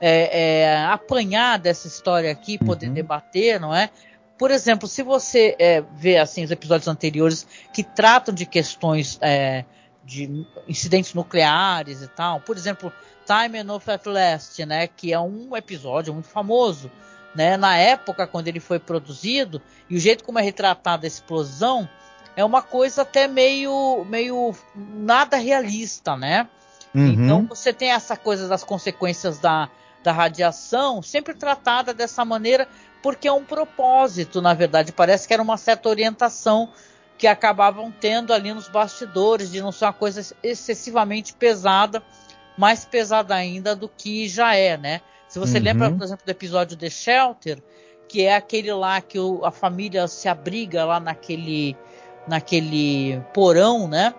[0.00, 2.94] é, é, apanhar dessa história aqui, poder uhum.
[2.94, 3.90] debater, não é?
[4.38, 9.66] Por exemplo, se você é, vê assim os episódios anteriores que tratam de questões é,
[10.10, 12.40] de incidentes nucleares e tal.
[12.40, 12.92] Por exemplo,
[13.24, 16.90] Time Enough at Last, né, que é um episódio muito famoso,
[17.32, 21.88] né, na época quando ele foi produzido e o jeito como é retratada a explosão
[22.34, 26.48] é uma coisa até meio meio nada realista, né?
[26.92, 27.06] Uhum.
[27.06, 29.68] Então você tem essa coisa das consequências da,
[30.02, 32.66] da radiação sempre tratada dessa maneira
[33.02, 34.92] porque é um propósito, na verdade.
[34.92, 36.68] Parece que era uma certa orientação
[37.20, 42.02] que acabavam tendo ali nos bastidores, de não ser uma coisa excessivamente pesada,
[42.56, 45.02] mais pesada ainda do que já é, né?
[45.28, 45.64] Se você uhum.
[45.64, 47.62] lembra, por exemplo, do episódio The Shelter,
[48.08, 51.76] que é aquele lá que o, a família se abriga lá naquele,
[52.26, 54.14] naquele porão, né?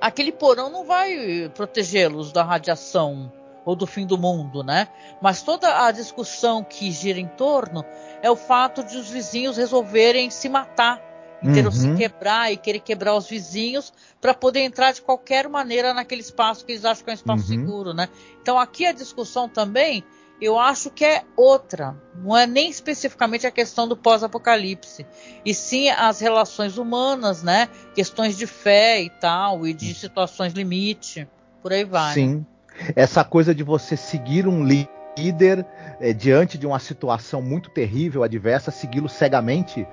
[0.00, 3.32] Aquele porão não vai protegê-los da radiação
[3.64, 4.86] ou do fim do mundo, né?
[5.20, 7.84] Mas toda a discussão que gira em torno
[8.22, 11.05] é o fato de os vizinhos resolverem se matar
[11.42, 11.72] inteiro uhum.
[11.72, 16.64] se quebrar e querer quebrar os vizinhos para poder entrar de qualquer maneira naquele espaço
[16.64, 17.48] que eles acham que é um espaço uhum.
[17.48, 18.08] seguro, né?
[18.40, 20.04] Então aqui a discussão também
[20.40, 21.96] eu acho que é outra.
[22.14, 25.06] Não é nem especificamente a questão do pós-apocalipse,
[25.44, 27.68] e sim as relações humanas, né?
[27.94, 31.26] Questões de fé e tal, e de situações limite,
[31.62, 32.14] por aí vai.
[32.14, 32.36] Sim.
[32.36, 32.92] Né?
[32.94, 35.66] Essa coisa de você seguir um líder líder
[36.00, 39.86] é, diante de uma situação muito terrível, adversa, segui-lo cegamente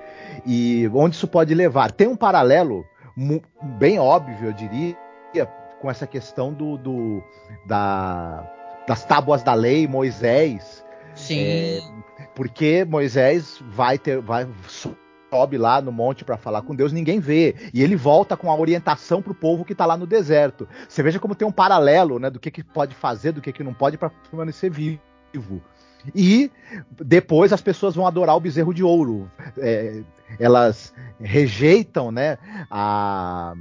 [0.46, 1.90] e onde isso pode levar.
[1.92, 2.84] Tem um paralelo
[3.78, 4.96] bem óbvio, eu diria,
[5.80, 7.22] com essa questão do, do
[7.66, 8.50] da,
[8.86, 10.84] das tábuas da lei, Moisés.
[11.14, 11.40] Sim.
[11.40, 11.80] É,
[12.34, 14.48] porque Moisés vai ter, vai
[15.30, 17.54] sobe lá no monte para falar com Deus, ninguém vê.
[17.74, 20.66] E ele volta com a orientação para o povo que está lá no deserto.
[20.88, 23.64] Você veja como tem um paralelo, né, do que, que pode fazer, do que, que
[23.64, 25.00] não pode para permanecer vivo
[25.34, 25.62] vivo.
[26.14, 26.50] E
[26.90, 29.30] depois as pessoas vão adorar o bezerro de ouro.
[29.58, 30.02] É,
[30.38, 32.38] elas rejeitam né,
[32.70, 33.54] a,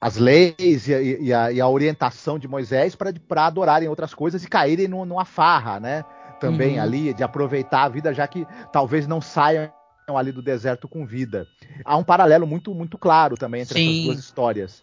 [0.00, 4.48] as leis e, e, a, e, a, orientação de Moisés para adorarem outras coisas e
[4.48, 6.04] caírem numa farra, né?
[6.40, 6.82] Também uhum.
[6.82, 9.70] ali, de aproveitar a vida, já que talvez não saiam
[10.08, 11.46] ali do deserto com vida.
[11.84, 13.92] Há um paralelo muito, muito claro também entre Sim.
[13.92, 14.82] essas duas histórias.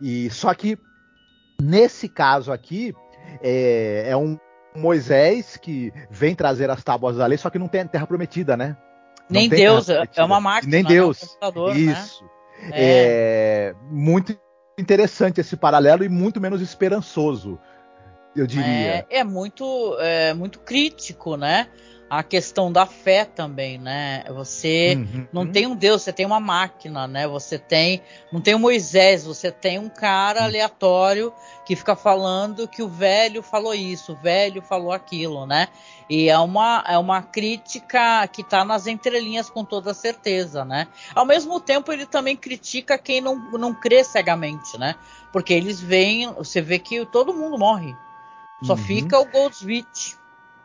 [0.00, 0.78] E só que
[1.60, 2.94] nesse caso aqui
[3.42, 4.38] é, é um
[4.74, 8.76] Moisés que vem trazer as tábuas da lei, só que não tem terra prometida, né?
[9.28, 10.70] Não Nem Deus, é uma máquina.
[10.70, 10.88] Nem né?
[10.88, 11.36] Deus.
[11.40, 12.24] É um Isso.
[12.24, 12.30] Né?
[12.70, 13.72] É.
[13.72, 14.38] é muito
[14.78, 17.58] interessante esse paralelo e muito menos esperançoso,
[18.34, 18.66] eu diria.
[18.66, 21.68] É, é muito, é, muito crítico, né?
[22.12, 24.22] A questão da fé também, né?
[24.28, 25.26] Você uhum.
[25.32, 27.26] não tem um Deus, você tem uma máquina, né?
[27.26, 30.44] Você tem, não tem o Moisés, você tem um cara uhum.
[30.44, 31.32] aleatório
[31.64, 35.68] que fica falando que o velho falou isso, o velho falou aquilo, né?
[36.06, 40.88] E é uma, é uma crítica que está nas entrelinhas com toda certeza, né?
[41.14, 44.96] Ao mesmo tempo, ele também critica quem não, não crê cegamente, né?
[45.32, 47.96] Porque eles veem, você vê que todo mundo morre.
[48.62, 48.78] Só uhum.
[48.78, 50.20] fica o Goldsmith.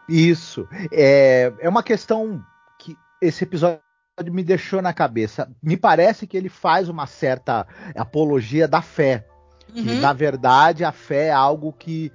[0.07, 0.67] Isso.
[0.91, 2.43] É, é uma questão
[2.79, 3.81] que esse episódio
[4.25, 5.49] me deixou na cabeça.
[5.61, 9.25] Me parece que ele faz uma certa apologia da fé.
[9.75, 9.83] Uhum.
[9.83, 12.11] Que, na verdade, a fé é algo que,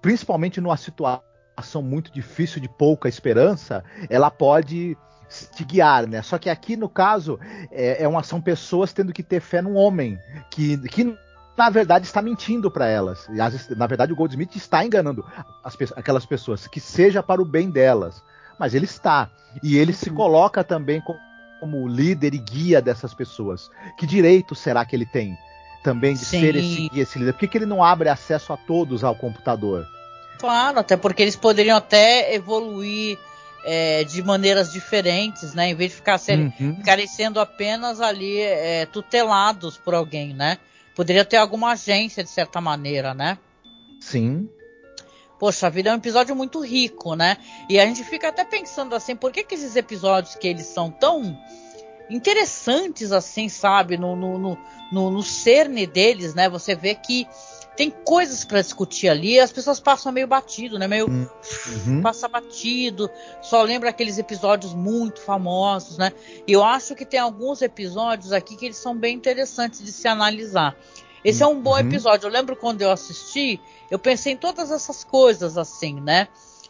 [0.00, 4.96] principalmente numa situação muito difícil, de pouca esperança, ela pode
[5.54, 6.22] te guiar, né?
[6.22, 7.38] Só que aqui, no caso,
[7.70, 10.18] é, é uma, são pessoas tendo que ter fé num homem
[10.50, 11.16] que, que
[11.56, 13.28] na verdade está mentindo para elas.
[13.28, 15.24] E, na verdade, o Goldsmith está enganando
[15.62, 18.22] as, aquelas pessoas, que seja para o bem delas.
[18.58, 19.30] Mas ele está.
[19.62, 21.18] E ele se coloca também como,
[21.60, 23.70] como líder e guia dessas pessoas.
[23.98, 25.36] Que direito será que ele tem
[25.82, 26.40] também de Sim.
[26.40, 27.32] ser esse, esse líder?
[27.32, 29.86] Por que, que ele não abre acesso a todos ao computador?
[30.38, 33.18] Claro, até porque eles poderiam até evoluir
[33.64, 35.70] é, de maneiras diferentes, né?
[35.70, 36.76] Em vez de ficar uhum.
[36.76, 40.58] ficarem sendo apenas ali é, tutelados por alguém, né?
[40.94, 43.38] Poderia ter alguma agência, de certa maneira, né?
[44.00, 44.48] Sim.
[45.38, 47.36] Poxa, a vida é um episódio muito rico, né?
[47.68, 50.90] E a gente fica até pensando assim, por que, que esses episódios que eles são
[50.90, 51.36] tão
[52.08, 53.96] interessantes assim, sabe?
[53.96, 54.58] No, no, no,
[54.92, 56.48] no, no cerne deles, né?
[56.48, 57.26] Você vê que
[57.76, 60.86] tem coisas para discutir ali, as pessoas passam meio batido, né?
[60.86, 62.02] Meio uhum.
[62.02, 63.10] passa batido,
[63.42, 66.12] só lembra aqueles episódios muito famosos, né?
[66.46, 70.06] E eu acho que tem alguns episódios aqui que eles são bem interessantes de se
[70.06, 70.76] analisar.
[71.24, 71.50] Esse uhum.
[71.50, 71.80] é um bom uhum.
[71.80, 72.26] episódio.
[72.26, 73.60] Eu lembro quando eu assisti,
[73.90, 76.28] eu pensei em todas essas coisas assim, né?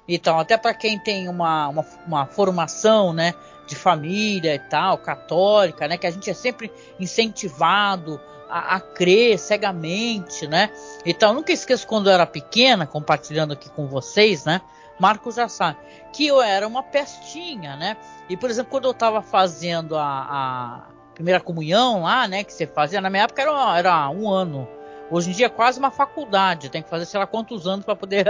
[0.09, 3.35] Então, até para quem tem uma, uma, uma formação, né,
[3.67, 8.21] de família e tal, católica, né, que a gente é sempre incentivado
[8.55, 10.71] a, a, crer cegamente, né?
[11.05, 14.61] Então, nunca esqueço quando eu era pequena, compartilhando aqui com vocês, né?
[14.97, 15.79] Marcos já sabe
[16.13, 17.97] que eu era uma pestinha, né?
[18.29, 20.83] E, por exemplo, quando eu estava fazendo a, a,
[21.15, 22.45] primeira comunhão lá, né?
[22.45, 24.69] Que você fazia, na minha época era, era um ano.
[25.11, 27.97] Hoje em dia é quase uma faculdade, tem que fazer sei lá quantos anos para
[27.97, 28.27] poder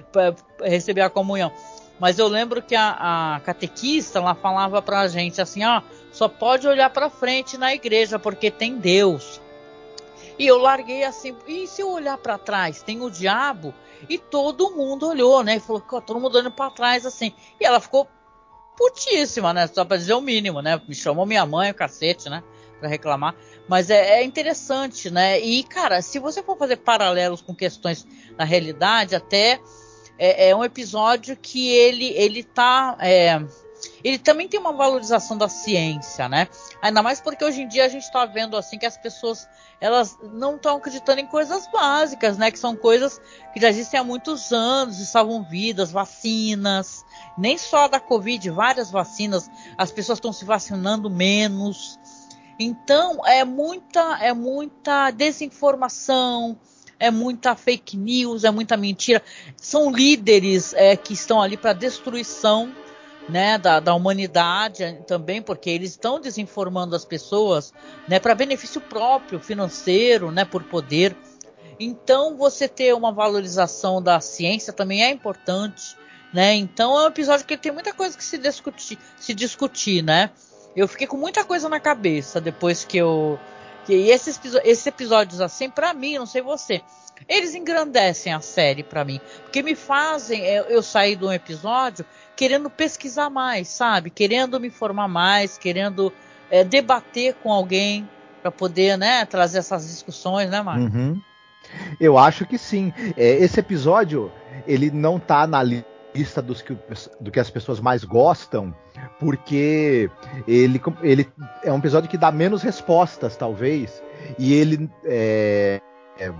[0.62, 1.50] receber a comunhão.
[1.98, 5.80] Mas eu lembro que a, a catequista lá falava pra gente assim, ó,
[6.12, 9.40] só pode olhar para frente na igreja porque tem Deus.
[10.38, 13.72] E eu larguei assim, e se eu olhar para trás, tem o diabo?
[14.08, 15.56] E todo mundo olhou, né?
[15.56, 17.32] E falou, todo mundo olhando para trás assim.
[17.60, 18.08] E ela ficou
[18.76, 19.66] putíssima, né?
[19.66, 20.80] Só pra dizer o mínimo, né?
[20.88, 22.42] Me chamou minha mãe, o cacete, né?
[22.80, 23.34] Pra reclamar.
[23.68, 25.40] Mas é, é, interessante, né?
[25.40, 29.60] E, cara, se você for fazer paralelos com questões na realidade, até
[30.18, 32.96] é, é um episódio que ele, ele tá.
[33.00, 33.40] É,
[34.02, 36.48] ele também tem uma valorização da ciência, né?
[36.82, 39.48] Ainda mais porque hoje em dia a gente está vendo assim que as pessoas
[39.80, 42.50] elas não estão acreditando em coisas básicas, né?
[42.50, 43.20] Que são coisas
[43.52, 47.04] que já existem há muitos anos e salvam vidas, vacinas,
[47.36, 51.98] nem só da Covid, várias vacinas, as pessoas estão se vacinando menos.
[52.58, 56.58] Então é muita é muita desinformação,
[56.98, 59.22] é muita fake news, é muita mentira.
[59.56, 62.72] São líderes é, que estão ali para destruição
[63.28, 67.72] né, da, da humanidade também, porque eles estão desinformando as pessoas,
[68.06, 71.16] né, para benefício próprio, financeiro, né, por poder.
[71.78, 75.96] Então, você ter uma valorização da ciência também é importante,
[76.32, 76.54] né?
[76.54, 80.30] Então, é um episódio que tem muita coisa que se discutir, se discutir, né?
[80.76, 83.38] Eu fiquei com muita coisa na cabeça depois que eu
[83.84, 86.80] que esses, esses episódios assim, para mim, não sei você,
[87.28, 92.04] eles engrandecem a série para mim, porque me fazem eu, eu sair de um episódio
[92.36, 94.10] querendo pesquisar mais, sabe?
[94.10, 96.12] Querendo me informar mais, querendo
[96.50, 98.08] é, debater com alguém
[98.42, 100.96] para poder, né, trazer essas discussões, né, Marco?
[100.96, 101.20] Uhum.
[101.98, 102.92] Eu acho que sim.
[103.16, 104.30] É, esse episódio
[104.66, 106.76] ele não tá na lista dos que,
[107.20, 108.74] do que as pessoas mais gostam,
[109.18, 110.10] porque
[110.46, 111.28] ele, ele
[111.62, 114.02] é um episódio que dá menos respostas, talvez,
[114.38, 115.80] e ele é,
[116.18, 116.32] é,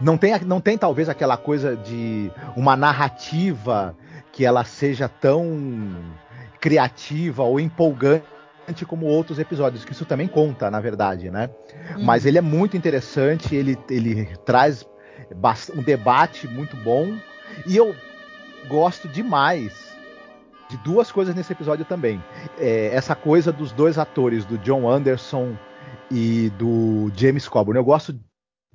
[0.00, 3.96] não tem, não tem talvez aquela coisa de uma narrativa
[4.32, 5.94] que ela seja tão
[6.60, 8.24] criativa ou empolgante
[8.86, 11.50] como outros episódios, que isso também conta, na verdade, né?
[11.96, 12.04] Hum.
[12.04, 14.86] Mas ele é muito interessante, ele, ele traz
[15.74, 17.16] um debate muito bom
[17.66, 17.94] e eu
[18.68, 19.92] gosto demais
[20.70, 22.22] de duas coisas nesse episódio também.
[22.58, 25.56] É, essa coisa dos dois atores, do John Anderson
[26.10, 27.78] e do James Coburn.
[27.78, 28.18] Eu gosto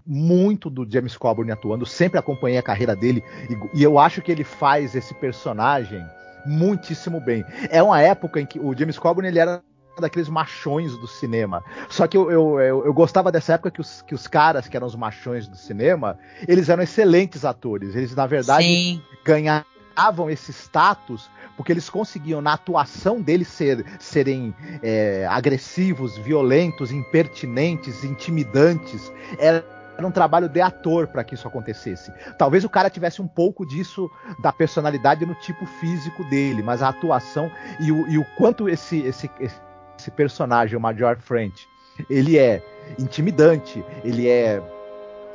[0.08, 4.32] muito do James Coburn atuando, sempre acompanhei a carreira dele e, e eu acho que
[4.32, 6.04] ele faz esse personagem
[6.46, 7.44] muitíssimo bem.
[7.70, 9.62] É uma época em que o James Coburn ele era
[10.00, 11.64] daqueles machões do cinema.
[11.90, 14.78] Só que eu, eu, eu, eu, gostava dessa época que os, que os caras que
[14.78, 17.96] eram os machões do cinema, eles eram excelentes atores.
[17.96, 19.02] Eles, na verdade, Sim.
[19.26, 24.54] ganhavam esse status porque eles conseguiam, na atuação deles, ser, serem
[24.84, 29.12] é, agressivos, violentos, impertinentes, intimidantes.
[29.40, 29.66] Era
[29.98, 32.12] era um trabalho de ator para que isso acontecesse.
[32.38, 36.90] Talvez o cara tivesse um pouco disso da personalidade no tipo físico dele, mas a
[36.90, 41.68] atuação e o, e o quanto esse, esse, esse personagem, o Major French,
[42.10, 42.64] ele é
[43.00, 44.62] intimidante, ele é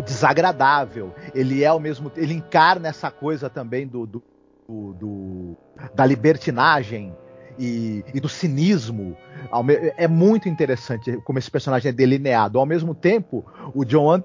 [0.05, 4.23] desagradável, ele é ao mesmo ele encarna essa coisa também do, do,
[4.69, 5.57] do
[5.95, 7.15] da libertinagem
[7.59, 9.17] e, e, do cinismo.
[9.97, 12.59] É muito interessante como esse personagem é delineado.
[12.59, 13.45] Ao mesmo tempo,
[13.75, 14.23] o John.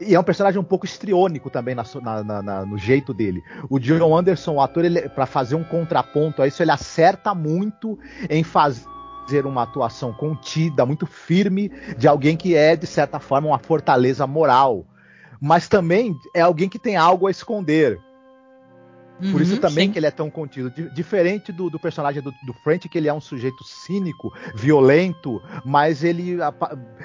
[0.00, 1.84] E é um personagem um pouco estriônico também na,
[2.22, 3.42] na, na, no jeito dele.
[3.70, 7.98] O John Anderson, o ator, para fazer um contraponto a isso, ele acerta muito
[8.28, 13.58] em fazer uma atuação contida, muito firme, de alguém que é, de certa forma, uma
[13.58, 14.86] fortaleza moral.
[15.40, 17.98] Mas também é alguém que tem algo a esconder.
[19.20, 19.92] Uhum, Por isso uhum, também sim.
[19.92, 20.70] que ele é tão contido.
[20.92, 26.04] diferente do, do personagem do, do, French, que ele é um sujeito cínico, violento, mas
[26.04, 26.36] ele,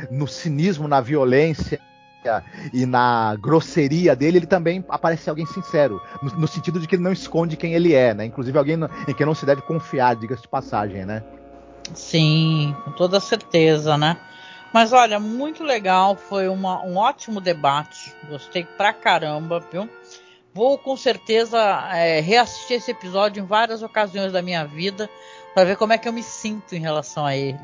[0.10, 1.80] no cinismo, na violência,
[2.74, 7.04] e na grosseria dele, ele também aparece alguém sincero, no, no, sentido de que ele
[7.04, 8.26] não esconde quem ele é, né?
[8.26, 11.24] Inclusive alguém no, em quem não se deve confiar, diga-se de passagem, né?
[11.94, 14.18] Sim, com toda certeza, né?
[14.74, 19.90] Mas olha, muito legal, foi uma, um ótimo debate, gostei pra caramba, viu?
[20.54, 21.58] Vou com certeza
[21.94, 25.10] é, reassistir esse episódio em várias ocasiões da minha vida
[25.54, 27.60] para ver como é que eu me sinto em relação a ele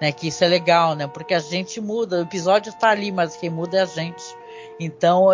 [0.00, 0.12] né?
[0.12, 1.06] Que isso é legal, né?
[1.06, 4.22] Porque a gente muda, o episódio está ali, mas quem muda é a gente.
[4.78, 5.28] Então,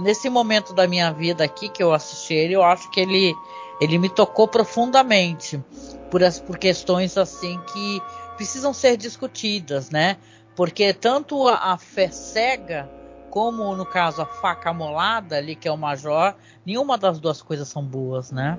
[0.00, 3.34] nesse momento da minha vida aqui que eu assisti ele, eu acho que ele,
[3.80, 5.62] ele me tocou profundamente
[6.10, 8.02] por, as, por questões assim que
[8.36, 10.16] precisam ser discutidas, né?
[10.56, 12.88] Porque tanto a, a fé cega
[13.30, 17.66] como no caso a faca amolada ali que é o major, nenhuma das duas coisas
[17.66, 18.58] são boas, né?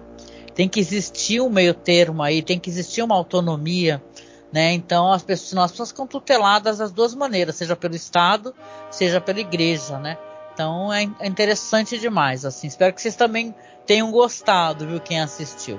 [0.53, 4.03] Tem que existir um meio termo aí, tem que existir uma autonomia
[4.55, 4.71] né?
[4.71, 8.55] Então as pessoas, as pessoas ficam tuteladas das duas maneiras, seja pelo Estado,
[8.89, 10.17] seja pela Igreja, né?
[10.53, 12.65] Então é, é interessante demais, assim.
[12.65, 13.53] Espero que vocês também
[13.85, 15.77] tenham gostado, viu, quem assistiu.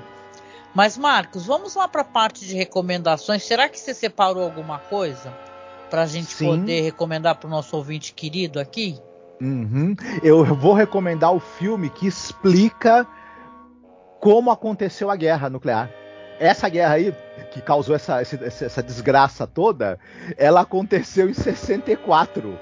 [0.75, 3.43] Mas Marcos, vamos lá para a parte de recomendações.
[3.43, 5.35] Será que você separou alguma coisa
[5.89, 6.45] para a gente Sim.
[6.45, 8.99] poder recomendar para o nosso ouvinte querido aqui?
[9.41, 9.95] Uhum.
[10.21, 13.07] Eu vou recomendar o filme que explica
[14.19, 15.89] como aconteceu a guerra nuclear
[16.39, 17.15] essa guerra aí,
[17.51, 19.99] que causou essa, essa, essa desgraça toda,
[20.37, 22.57] ela aconteceu em 64.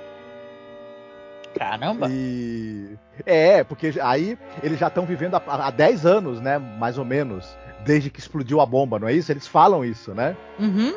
[1.58, 2.08] Caramba!
[2.10, 2.98] E...
[3.26, 6.58] É, porque aí eles já estão vivendo há, há 10 anos, né?
[6.58, 7.58] Mais ou menos.
[7.86, 9.32] Desde que explodiu a bomba, não é isso?
[9.32, 10.36] Eles falam isso, né?
[10.60, 10.96] Uhum.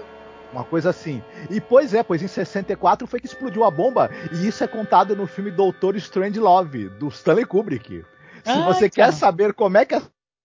[0.52, 1.22] Uma coisa assim.
[1.50, 4.10] E pois é, pois em 64 foi que explodiu a bomba.
[4.32, 8.04] E isso é contado no filme Doutor Strange Love, do Stanley Kubrick.
[8.42, 9.04] Se ah, você então.
[9.04, 10.00] quer saber como é que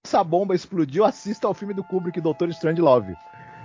[0.06, 3.16] essa bomba explodiu, assista ao filme do Kubrick, Doutor Strange Love.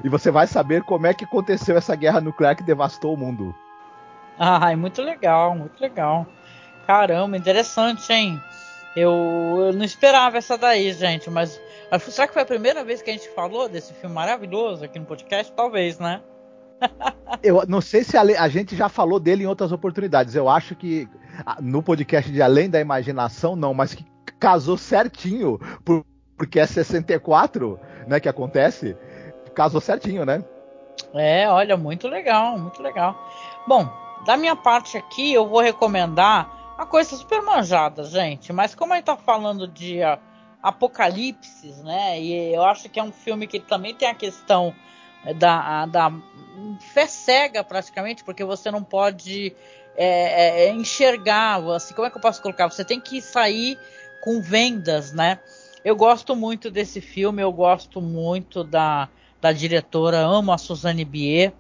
[0.05, 3.53] E você vai saber como é que aconteceu essa guerra nuclear que devastou o mundo.
[4.39, 6.24] Ah, é muito legal, muito legal.
[6.86, 8.41] Caramba, interessante, hein?
[8.95, 9.11] Eu,
[9.59, 11.61] eu não esperava essa daí, gente, mas
[12.09, 15.07] será que foi a primeira vez que a gente falou desse filme maravilhoso aqui no
[15.07, 15.53] podcast?
[15.53, 16.22] Talvez, né?
[17.43, 20.36] eu não sei se a, a, gente já falou dele em outras oportunidades.
[20.36, 21.09] Eu acho que
[21.61, 24.07] no podcast de Além da Imaginação, não, mas que
[24.39, 26.05] casou certinho por
[26.39, 28.97] porque é 64, né, que acontece,
[29.55, 30.43] casou certinho, né?
[31.12, 33.16] É, olha, muito legal, muito legal.
[33.66, 33.91] Bom,
[34.24, 38.97] da minha parte aqui, eu vou recomendar uma coisa super manjada, gente, mas como a
[38.97, 40.18] gente tá falando de uh,
[40.62, 44.72] apocalipses, né, e eu acho que é um filme que também tem a questão
[45.36, 46.12] da, da
[46.95, 49.55] fé cega, praticamente, porque você não pode
[49.97, 52.70] é, é, enxergar, assim, como é que eu posso colocar?
[52.70, 53.78] Você tem que sair
[54.20, 55.41] com vendas, né?
[55.89, 59.09] Eu gosto muito desse filme, eu gosto muito da,
[59.41, 61.51] da diretora, amo a Suzanne Bier.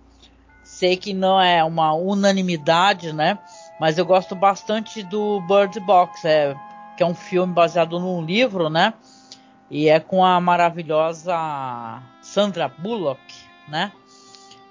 [0.62, 3.38] Sei que não é uma unanimidade, né?
[3.80, 6.54] Mas eu gosto bastante do Bird Box, é,
[6.94, 8.92] que é um filme baseado num livro, né?
[9.70, 11.34] E é com a maravilhosa
[12.20, 13.22] Sandra Bullock,
[13.66, 13.90] né?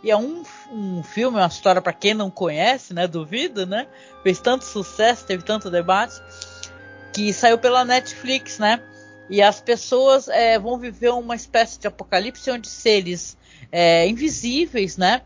[0.04, 3.08] E é um, um filme, uma história para quem não conhece, né?
[3.08, 3.88] Duvido, né?
[4.22, 6.22] Fez tanto sucesso, teve tanto debate,
[7.12, 8.80] que saiu pela Netflix, né?
[9.30, 13.38] E as pessoas é, vão viver uma espécie de apocalipse onde seres
[13.72, 15.22] é, invisíveis, né?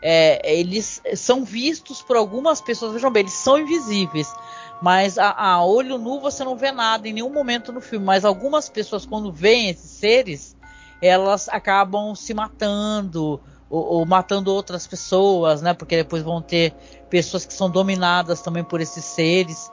[0.00, 2.92] É, eles são vistos por algumas pessoas.
[2.92, 4.32] Vejam bem, eles são invisíveis,
[4.80, 8.04] Mas a, a, olho nu você não vê nada em nenhum momento no filme.
[8.04, 10.56] Mas algumas pessoas, quando veem esses seres,
[11.02, 15.74] elas acabam se matando ou, ou, matando outras pessoas, né?
[15.74, 16.72] Porque depois vão ter
[17.10, 19.70] pessoas que são dominadas também por esses seres.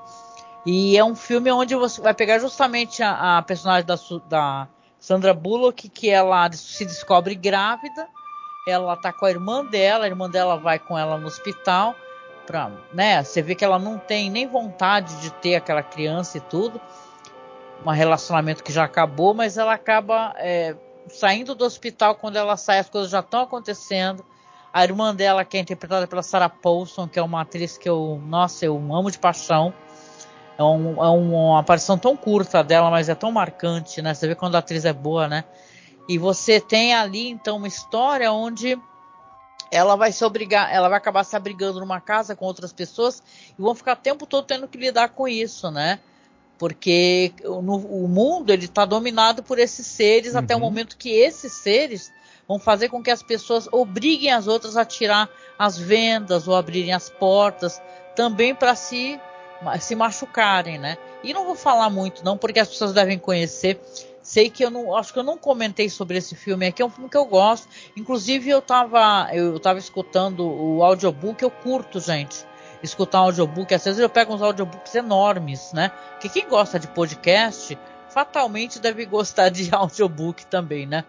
[0.66, 3.96] E é um filme onde você vai pegar justamente a, a personagem da,
[4.28, 4.68] da,
[5.00, 8.08] Sandra Bullock, que ela se descobre grávida.
[8.68, 11.96] Ela tá com a irmã dela, a irmã dela vai com ela no hospital.
[12.48, 16.42] Pra, né, você vê que ela não tem nem vontade de ter aquela criança e
[16.42, 16.82] tudo.
[17.86, 20.76] Um relacionamento que já acabou, mas ela acaba é,
[21.08, 24.26] saindo do hospital, quando ela sai, as coisas já estão acontecendo.
[24.74, 28.20] A irmã dela, que é interpretada pela Sarah Paulson, que é uma atriz que eu,
[28.26, 29.74] nossa, eu amo de paixão.
[30.58, 34.14] É, um, é uma aparição tão curta dela, mas é tão marcante, né?
[34.14, 35.44] Você vê quando a atriz é boa, né?
[36.08, 38.78] E você tem ali, então, uma história onde
[39.72, 43.22] ela vai se obrigar, ela vai acabar se abrigando numa casa com outras pessoas
[43.58, 46.00] e vão ficar o tempo todo tendo que lidar com isso, né?
[46.58, 50.40] porque no, o mundo ele está dominado por esses seres uhum.
[50.40, 52.12] até o momento que esses seres
[52.48, 56.94] vão fazer com que as pessoas obriguem as outras a tirar as vendas ou abrirem
[56.94, 57.82] as portas
[58.16, 59.20] também para se
[59.80, 60.98] se machucarem, né?
[61.24, 63.80] E não vou falar muito não, porque as pessoas devem conhecer.
[64.22, 66.90] Sei que eu não, acho que eu não comentei sobre esse filme aqui, é um
[66.90, 67.68] filme que eu gosto.
[67.96, 72.46] Inclusive eu estava eu tava escutando o audiobook, eu curto, gente
[72.86, 73.74] escutar um audiobook.
[73.74, 75.92] Às vezes eu pego uns audiobooks enormes, né?
[76.20, 77.78] Que quem gosta de podcast
[78.10, 81.04] fatalmente deve gostar de audiobook também, né?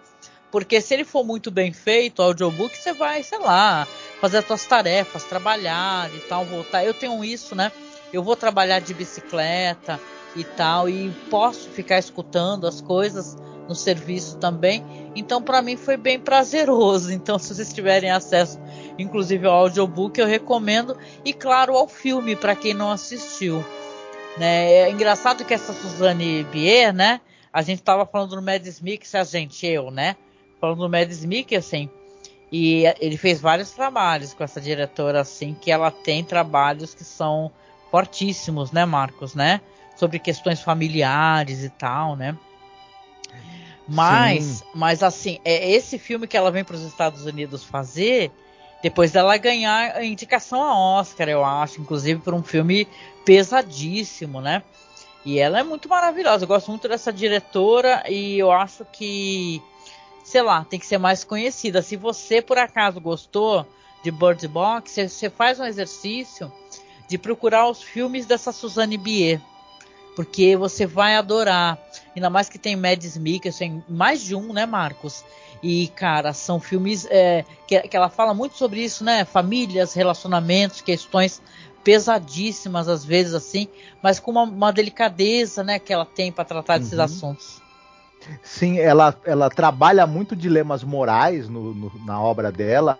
[0.50, 3.86] Porque se ele for muito bem feito, o audiobook, você vai, sei lá,
[4.20, 6.84] fazer as suas tarefas, trabalhar e tal, voltar.
[6.84, 7.70] Eu tenho isso, né?
[8.12, 10.00] Eu vou trabalhar de bicicleta
[10.34, 13.36] e tal, e posso ficar escutando as coisas
[13.68, 14.84] no serviço também.
[15.14, 17.12] Então, para mim foi bem prazeroso.
[17.16, 18.60] Então, se vocês tiverem acesso,
[18.98, 20.96] inclusive ao audiobook, eu recomendo.
[21.24, 23.64] E claro, ao filme para quem não assistiu.
[24.36, 24.72] Né?
[24.72, 27.20] É engraçado que essa Suzane Bier, né?
[27.52, 30.14] A gente estava falando do Mads Mikkelsen, a gente, eu, né?
[30.60, 31.90] Falando do Mads Mikkelsen.
[32.52, 37.50] E ele fez vários trabalhos com essa diretora, assim, que ela tem trabalhos que são
[37.96, 39.58] fortíssimos, né, Marcos, né?
[39.96, 42.36] Sobre questões familiares e tal, né?
[43.88, 48.30] Mas, mas assim, é esse filme que ela vem para os Estados Unidos fazer,
[48.82, 52.86] depois dela ganhar a indicação a Oscar, eu acho, inclusive por um filme
[53.24, 54.62] pesadíssimo, né?
[55.24, 56.44] E ela é muito maravilhosa.
[56.44, 59.62] Eu gosto muito dessa diretora e eu acho que,
[60.22, 61.80] sei lá, tem que ser mais conhecida.
[61.80, 63.66] Se você por acaso gostou
[64.04, 66.52] de Bird Box, você faz um exercício
[67.08, 69.40] de procurar os filmes dessa Suzanne Bier
[70.16, 71.78] porque você vai adorar.
[72.16, 75.22] Ainda mais que tem Mads Mikkelsen, mais de um, né, Marcos?
[75.62, 79.26] E, cara, são filmes é, que, que ela fala muito sobre isso, né?
[79.26, 81.42] Famílias, relacionamentos, questões
[81.84, 83.68] pesadíssimas às vezes assim,
[84.02, 87.04] mas com uma, uma delicadeza, né, que ela tem para tratar desses uhum.
[87.04, 87.62] assuntos.
[88.42, 92.98] Sim, ela, ela trabalha muito dilemas morais no, no, na obra dela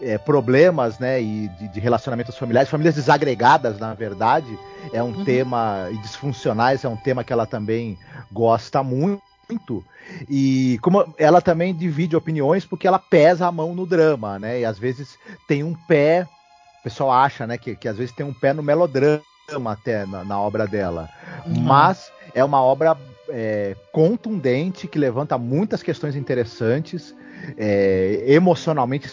[0.00, 4.58] é, problemas né, e de, de, relacionamentos familiares, famílias desagregadas, na verdade,
[4.92, 5.24] é um uhum.
[5.24, 7.98] tema, e disfuncionais é um tema que ela também
[8.30, 9.22] gosta muito.
[10.28, 14.60] E como ela também divide opiniões porque ela pesa a mão no drama, né?
[14.60, 16.26] E às vezes tem um pé,
[16.80, 19.22] o pessoal acha, né, que, que às vezes tem um pé no melodrama
[19.66, 21.08] até na, na obra dela.
[21.46, 21.60] Uhum.
[21.62, 22.96] Mas é uma obra
[23.30, 27.14] é, contundente que levanta muitas questões interessantes,
[27.56, 29.08] é, emocionalmente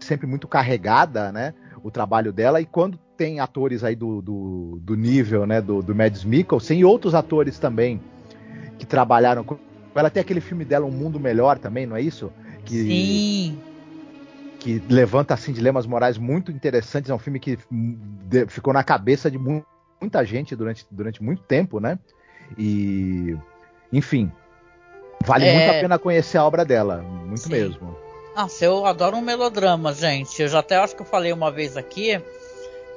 [0.00, 1.54] sempre muito carregada, né?
[1.82, 5.94] O trabalho dela, e quando tem atores aí do, do, do nível, né, do, do
[5.94, 8.00] Mads Mikkelsen e outros atores também
[8.78, 9.58] que trabalharam com
[9.94, 10.08] ela.
[10.08, 12.32] Tem aquele filme dela, Um Mundo Melhor também, não é isso?
[12.64, 13.58] Que, Sim.
[14.58, 17.10] Que levanta, assim, dilemas morais muito interessantes.
[17.10, 17.58] É um filme que
[18.48, 21.98] ficou na cabeça de muita gente durante, durante muito tempo, né?
[22.58, 23.36] E,
[23.92, 24.30] enfim,
[25.24, 25.54] vale é...
[25.54, 27.50] muito a pena conhecer a obra dela, muito Sim.
[27.50, 27.89] mesmo.
[28.40, 30.40] Nossa, eu adoro um melodrama, gente.
[30.40, 32.18] Eu já até acho que eu falei uma vez aqui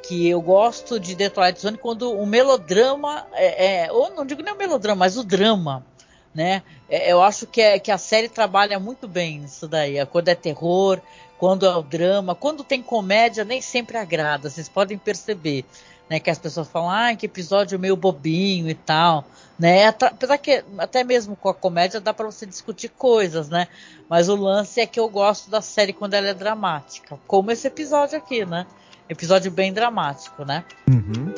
[0.02, 4.42] que eu gosto de The Twilight Zone quando o melodrama é, é ou não digo
[4.42, 5.86] nem o melodrama, mas o drama,
[6.34, 6.64] né?
[6.90, 10.06] É, eu acho que, é, que a série trabalha muito bem nisso daí.
[10.06, 11.02] Quando é terror,
[11.38, 14.50] quando é o drama, quando tem comédia, nem sempre agrada.
[14.50, 15.66] Vocês podem perceber
[16.10, 16.20] né?
[16.20, 19.26] Que as pessoas falam, ah, que episódio meio bobinho e tal,
[19.58, 19.88] né?
[19.88, 23.68] Apesar que até mesmo com a comédia dá para você discutir coisas, né?
[24.10, 27.68] Mas o lance é que eu gosto da série quando ela é dramática, como esse
[27.68, 28.66] episódio aqui, né?
[29.10, 30.64] Episódio bem dramático, né?
[30.90, 31.34] Uhum.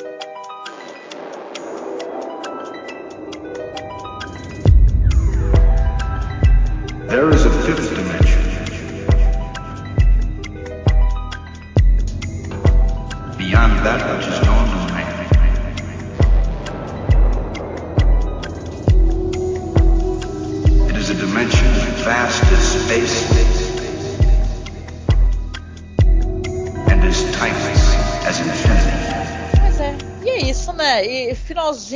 [7.08, 7.95] There is a fifth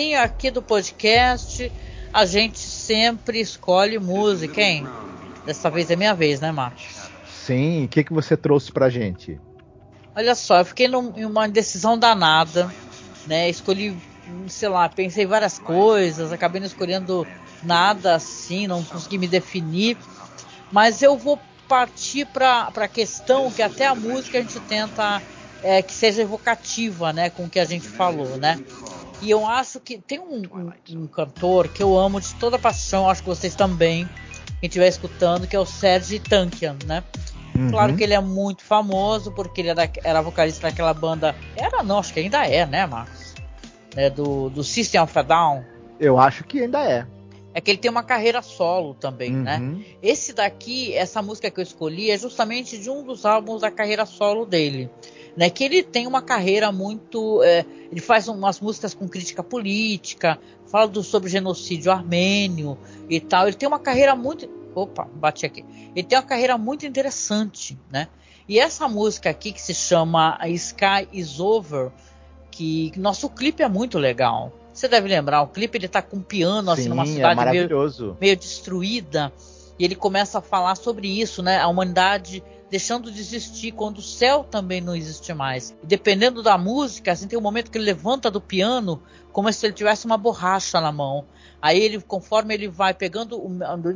[0.00, 1.70] finalzinho aqui do podcast,
[2.12, 4.86] a gente sempre escolhe música, hein?
[5.44, 7.10] Dessa vez é minha vez, né, Marcos?
[7.28, 9.38] Sim, o que, que você trouxe pra gente?
[10.14, 12.72] Olha só, eu fiquei num, em uma decisão danada,
[13.26, 13.48] né?
[13.50, 13.94] Escolhi,
[14.48, 17.26] sei lá, pensei várias coisas, acabei não escolhendo
[17.62, 19.98] nada assim, não consegui me definir,
[20.72, 21.38] mas eu vou
[21.68, 25.22] partir para a questão que até a música a gente tenta
[25.62, 28.58] é, que seja evocativa, né, com o que a gente falou, né?
[29.22, 33.08] E eu acho que tem um, um, um cantor que eu amo de toda paixão,
[33.08, 34.08] acho que vocês também,
[34.60, 37.04] quem estiver escutando, que é o Serge Tankian, né?
[37.54, 37.70] Uhum.
[37.70, 41.34] Claro que ele é muito famoso porque ele era, era vocalista daquela banda.
[41.56, 43.34] Era não, acho que ainda é, né, Marcos?
[43.96, 45.64] É, do, do System of a Down.
[45.98, 47.06] Eu acho que ainda é.
[47.52, 49.58] É que ele tem uma carreira solo também, né?
[49.58, 49.78] uhum.
[49.78, 49.84] né?
[50.00, 54.06] Esse daqui, essa música que eu escolhi é justamente de um dos álbuns da carreira
[54.06, 54.88] solo dele.
[55.36, 57.42] Né, que ele tem uma carreira muito.
[57.42, 62.76] É, ele faz umas músicas com crítica política, fala do, sobre genocídio armênio
[63.08, 63.46] e tal.
[63.46, 64.48] Ele tem uma carreira muito.
[64.74, 65.64] Opa, bati aqui.
[65.94, 68.08] Ele tem uma carreira muito interessante, né?
[68.48, 71.90] E essa música aqui que se chama Sky Is Over,
[72.50, 74.52] que nosso clipe é muito legal.
[74.72, 77.06] Você deve lembrar, o clipe ele tá com um piano assim, Sim, assim numa é
[77.06, 79.32] cidade é meio, meio destruída.
[79.78, 81.58] E ele começa a falar sobre isso, né?
[81.58, 85.74] A humanidade deixando de existir quando o céu também não existe mais.
[85.82, 89.02] E dependendo da música, assim, tem um momento que ele levanta do piano
[89.32, 91.26] como se ele tivesse uma borracha na mão.
[91.60, 93.38] Aí ele, conforme ele vai pegando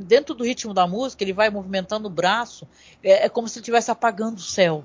[0.05, 2.69] dentro do ritmo da música, ele vai movimentando o braço,
[3.03, 4.85] é, é como se ele estivesse apagando o céu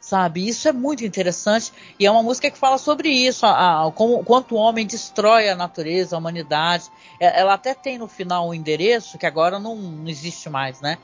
[0.00, 0.48] sabe?
[0.48, 4.24] Isso é muito interessante e é uma música que fala sobre isso, a, a, como,
[4.24, 6.90] quanto o homem destrói a natureza, a humanidade.
[7.20, 10.98] É, ela até tem no final um endereço que agora não, não existe mais, né?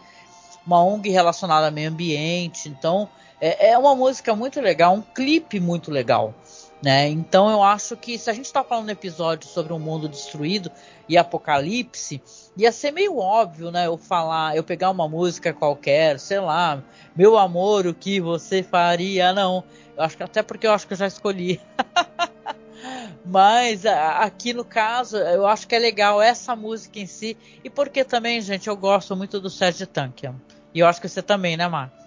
[0.66, 2.68] Uma ONG relacionada ao meio ambiente.
[2.68, 3.08] Então
[3.40, 6.34] é, é uma música muito legal, um clipe muito legal.
[6.82, 7.08] Né?
[7.08, 10.70] Então eu acho que se a gente está falando um episódio sobre um mundo destruído
[11.08, 12.22] e apocalipse,
[12.56, 13.86] ia ser meio óbvio, né?
[13.86, 16.82] Eu falar, eu pegar uma música qualquer, sei lá,
[17.14, 19.32] meu amor, o que você faria?
[19.32, 19.64] Não,
[19.96, 21.60] eu acho que até porque eu acho que eu já escolhi.
[23.24, 27.36] Mas aqui no caso, eu acho que é legal essa música em si.
[27.64, 30.34] E porque também, gente, eu gosto muito do Sérgio Tankian.
[30.76, 31.98] E eu acho que você também, né, Marcos?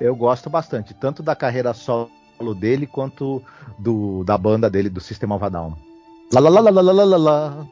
[0.00, 2.08] Eu gosto bastante, tanto da carreira solo
[2.58, 3.44] dele quanto
[3.78, 5.76] do, da banda dele, do Sistema of Down.
[6.32, 7.66] Lá, lá, lá, lá, lá, lá, lá, lá.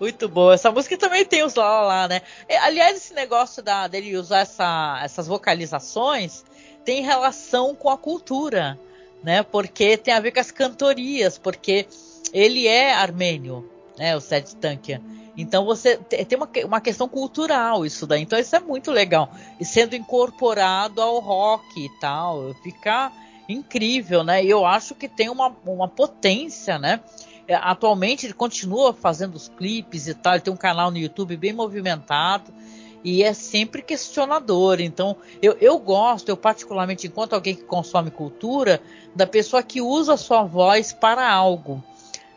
[0.00, 0.54] Muito boa.
[0.54, 2.22] Essa música também tem os lá, lá, lá né?
[2.62, 6.42] Aliás, esse negócio da, dele usar essa, essas vocalizações
[6.82, 8.80] tem relação com a cultura,
[9.22, 9.42] né?
[9.42, 11.86] Porque tem a ver com as cantorias, porque
[12.32, 14.16] ele é armênio, né?
[14.16, 15.02] O Sed Tankian.
[15.36, 18.22] Então você tem uma, uma questão cultural isso daí.
[18.22, 19.30] Então isso é muito legal.
[19.58, 23.12] E sendo incorporado ao rock e tal, fica
[23.48, 24.44] incrível, né?
[24.44, 27.00] E eu acho que tem uma, uma potência, né?
[27.46, 30.34] É, atualmente ele continua fazendo os clipes e tal.
[30.34, 32.52] Ele tem um canal no YouTube bem movimentado
[33.02, 34.80] e é sempre questionador.
[34.80, 38.80] Então, eu, eu gosto, eu particularmente, enquanto alguém que consome cultura,
[39.14, 41.82] da pessoa que usa a sua voz para algo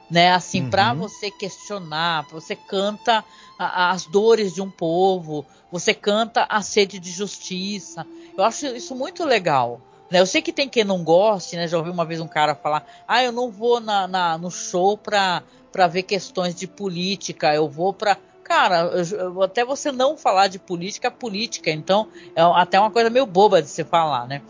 [0.09, 0.31] né?
[0.31, 0.69] Assim, uhum.
[0.69, 3.23] para você questionar, você canta
[3.57, 8.05] a, as dores de um povo, você canta a sede de justiça.
[8.37, 9.81] Eu acho isso muito legal.
[10.09, 10.19] Né?
[10.19, 11.67] Eu sei que tem quem não goste, né?
[11.67, 14.97] Já ouvi uma vez um cara falar: ah, eu não vou na, na no show
[14.97, 15.41] para
[15.71, 20.59] para ver questões de política, eu vou para cara, eu, até você não falar de
[20.59, 24.43] política, política, então é até uma coisa meio boba de se falar, né?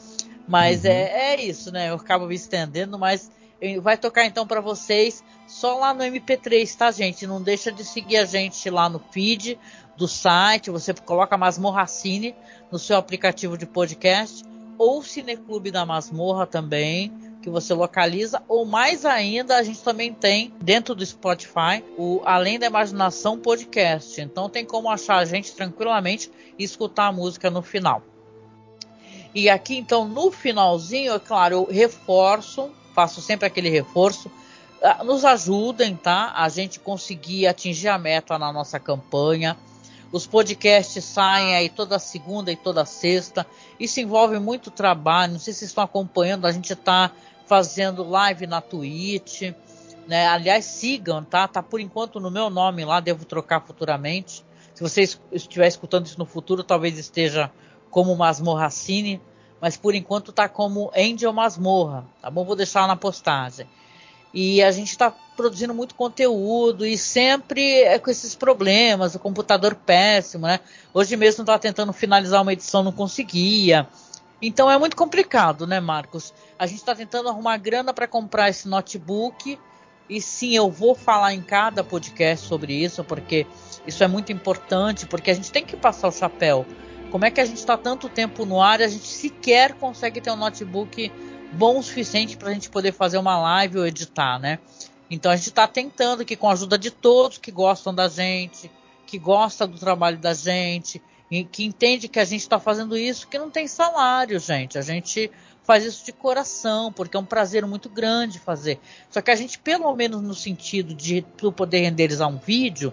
[0.45, 0.91] Mas uhum.
[0.91, 1.89] é, é isso, né?
[1.89, 3.31] Eu acabo me estendendo, mas
[3.81, 7.25] vai tocar então para vocês só lá no MP3, tá, gente?
[7.27, 9.59] Não deixa de seguir a gente lá no feed
[9.95, 10.69] do site.
[10.69, 12.35] Você coloca Masmorracine
[12.71, 14.43] no seu aplicativo de podcast
[14.77, 20.53] ou Cineclube da Masmorra também, que você localiza, ou mais ainda, a gente também tem
[20.61, 24.19] dentro do Spotify o Além da Imaginação podcast.
[24.21, 28.01] Então tem como achar a gente tranquilamente e escutar a música no final.
[29.35, 34.31] E aqui então no finalzinho, é claro, eu reforço faço sempre aquele reforço.
[34.81, 36.33] Ah, nos ajudem, tá?
[36.35, 39.57] A gente conseguir atingir a meta na nossa campanha.
[40.11, 43.47] Os podcasts saem aí toda segunda e toda sexta.
[43.79, 45.33] Isso envolve muito trabalho.
[45.33, 46.45] Não sei se vocês estão acompanhando.
[46.45, 47.11] A gente está
[47.47, 49.53] fazendo live na Twitch.
[50.07, 50.27] Né?
[50.27, 51.47] Aliás, sigam, tá?
[51.47, 52.99] Tá por enquanto no meu nome lá.
[52.99, 54.45] Devo trocar futuramente.
[54.75, 57.49] Se você estiver escutando isso no futuro, talvez esteja
[57.89, 59.21] como Masmorracine
[59.63, 62.43] mas por enquanto tá como Angel Masmorra, tá bom?
[62.43, 63.65] Vou deixar na postagem.
[64.33, 69.73] e a gente está produzindo muito conteúdo e sempre é com esses problemas, o computador
[69.73, 70.59] péssimo, né?
[70.93, 73.87] Hoje mesmo estava tentando finalizar uma edição, não conseguia.
[74.41, 76.33] Então é muito complicado, né, Marcos?
[76.59, 79.57] A gente está tentando arrumar grana para comprar esse notebook.
[80.09, 83.47] E sim, eu vou falar em cada podcast sobre isso, porque
[83.87, 86.65] isso é muito importante, porque a gente tem que passar o chapéu.
[87.13, 90.19] Como é que a gente está tanto tempo no ar e a gente sequer consegue
[90.19, 91.11] ter um notebook
[91.51, 94.57] bom o suficiente para a gente poder fazer uma live ou editar, né?
[95.11, 98.71] Então a gente está tentando que com a ajuda de todos que gostam da gente,
[99.05, 100.99] que gosta do trabalho da gente,
[101.51, 104.79] que entende que a gente está fazendo isso, que não tem salário, gente.
[104.79, 105.29] A gente
[105.63, 108.79] faz isso de coração, porque é um prazer muito grande fazer.
[109.11, 111.23] Só que a gente, pelo menos no sentido de
[111.55, 112.91] poder renderizar um vídeo,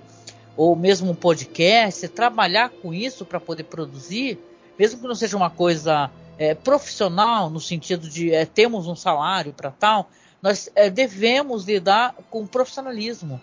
[0.57, 4.39] ou mesmo um podcast, trabalhar com isso para poder produzir,
[4.79, 9.53] mesmo que não seja uma coisa é, profissional, no sentido de é, temos um salário
[9.53, 10.09] para tal,
[10.43, 13.41] nós é, devemos lidar com profissionalismo.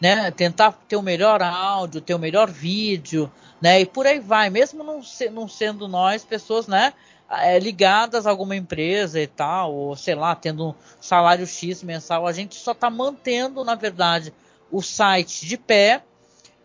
[0.00, 3.30] Né, tentar ter o melhor áudio, ter o melhor vídeo,
[3.60, 6.92] né, e por aí vai, mesmo não, se, não sendo nós pessoas, né,
[7.30, 12.26] é, ligadas a alguma empresa e tal, ou sei lá, tendo um salário X mensal,
[12.26, 14.34] a gente só está mantendo, na verdade,
[14.72, 16.02] o site de pé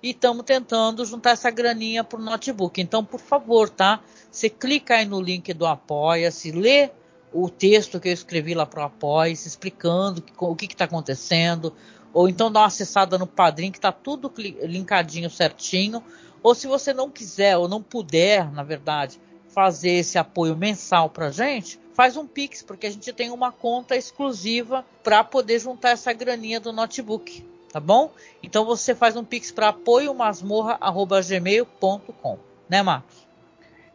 [0.02, 2.80] e estamos tentando juntar essa graninha para o notebook.
[2.80, 4.02] Então, por favor, tá?
[4.32, 6.91] Você clica aí no link do Apoia-se, lê
[7.34, 11.74] o texto que eu escrevi lá para o Apoia-se, explicando o que está acontecendo,
[12.14, 16.04] ou então dá uma acessada no Padrim, que está tudo linkadinho certinho.
[16.41, 19.20] Ou se você não quiser ou não puder, na verdade,
[19.50, 23.95] fazer esse apoio mensal para gente, faz um Pix, porque a gente tem uma conta
[23.95, 27.43] exclusiva para poder juntar essa graninha do notebook
[27.78, 28.11] tá bom?
[28.41, 33.28] Então você faz um pix para apoiomasmorra@gmail.com, né, Marcos?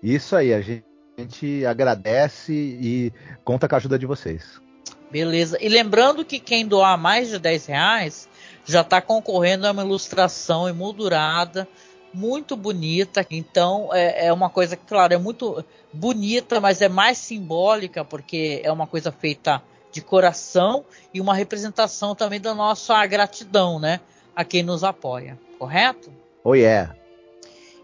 [0.01, 3.13] Isso aí, a gente agradece e
[3.45, 4.63] conta com a ajuda de vocês.
[5.11, 5.59] Beleza.
[5.61, 8.29] E lembrando que quem doar mais de 10 reais
[8.65, 11.67] já está concorrendo a uma ilustração emoldurada
[12.15, 13.27] muito bonita.
[13.31, 18.71] Então é, é, uma coisa, claro, é muito bonita, mas é mais simbólica porque é
[18.71, 19.61] uma coisa feita
[19.93, 24.01] de coração e uma representação também da nossa gratidão, né?
[24.35, 26.11] A quem nos apoia, correto?
[26.43, 26.97] Oh yeah.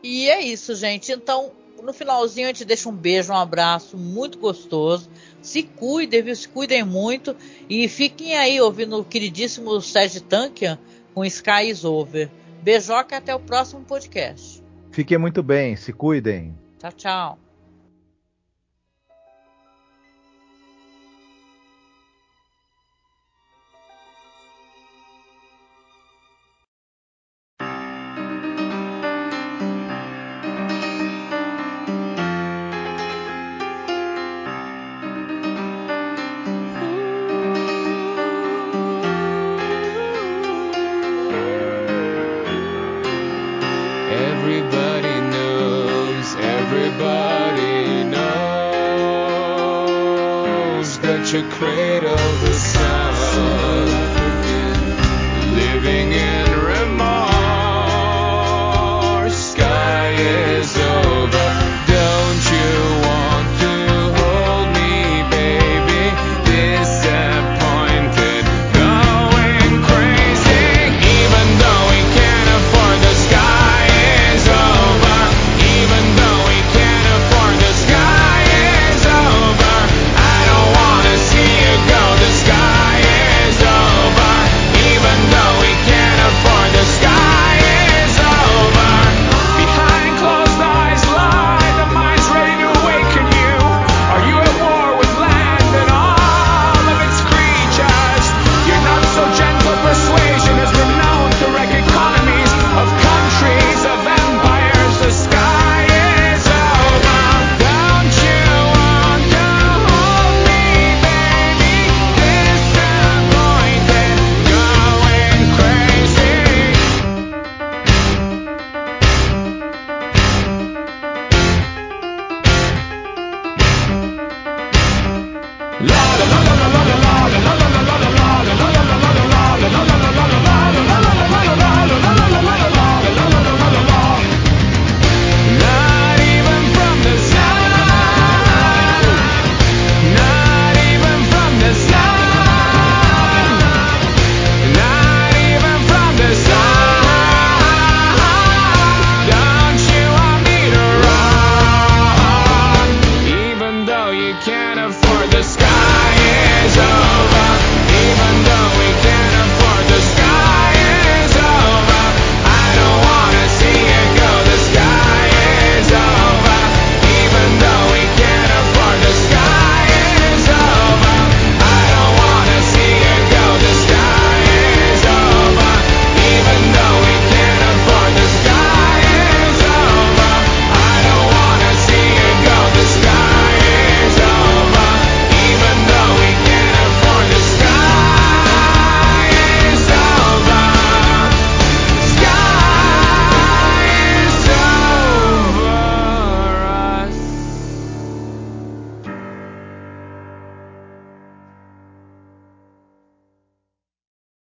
[0.02, 1.12] E é isso, gente.
[1.12, 1.52] Então,
[1.82, 5.10] no finalzinho a gente deixa um beijo, um abraço muito gostoso.
[5.42, 6.34] Se cuidem, viu?
[6.34, 7.36] Se cuidem muito.
[7.68, 10.78] E fiquem aí ouvindo o queridíssimo Sérgio Tankian
[11.14, 12.30] com Sky is Over.
[12.62, 14.62] Beijoca até o próximo podcast.
[14.90, 16.56] Fiquem muito bem, se cuidem.
[16.78, 17.47] Tchau, tchau.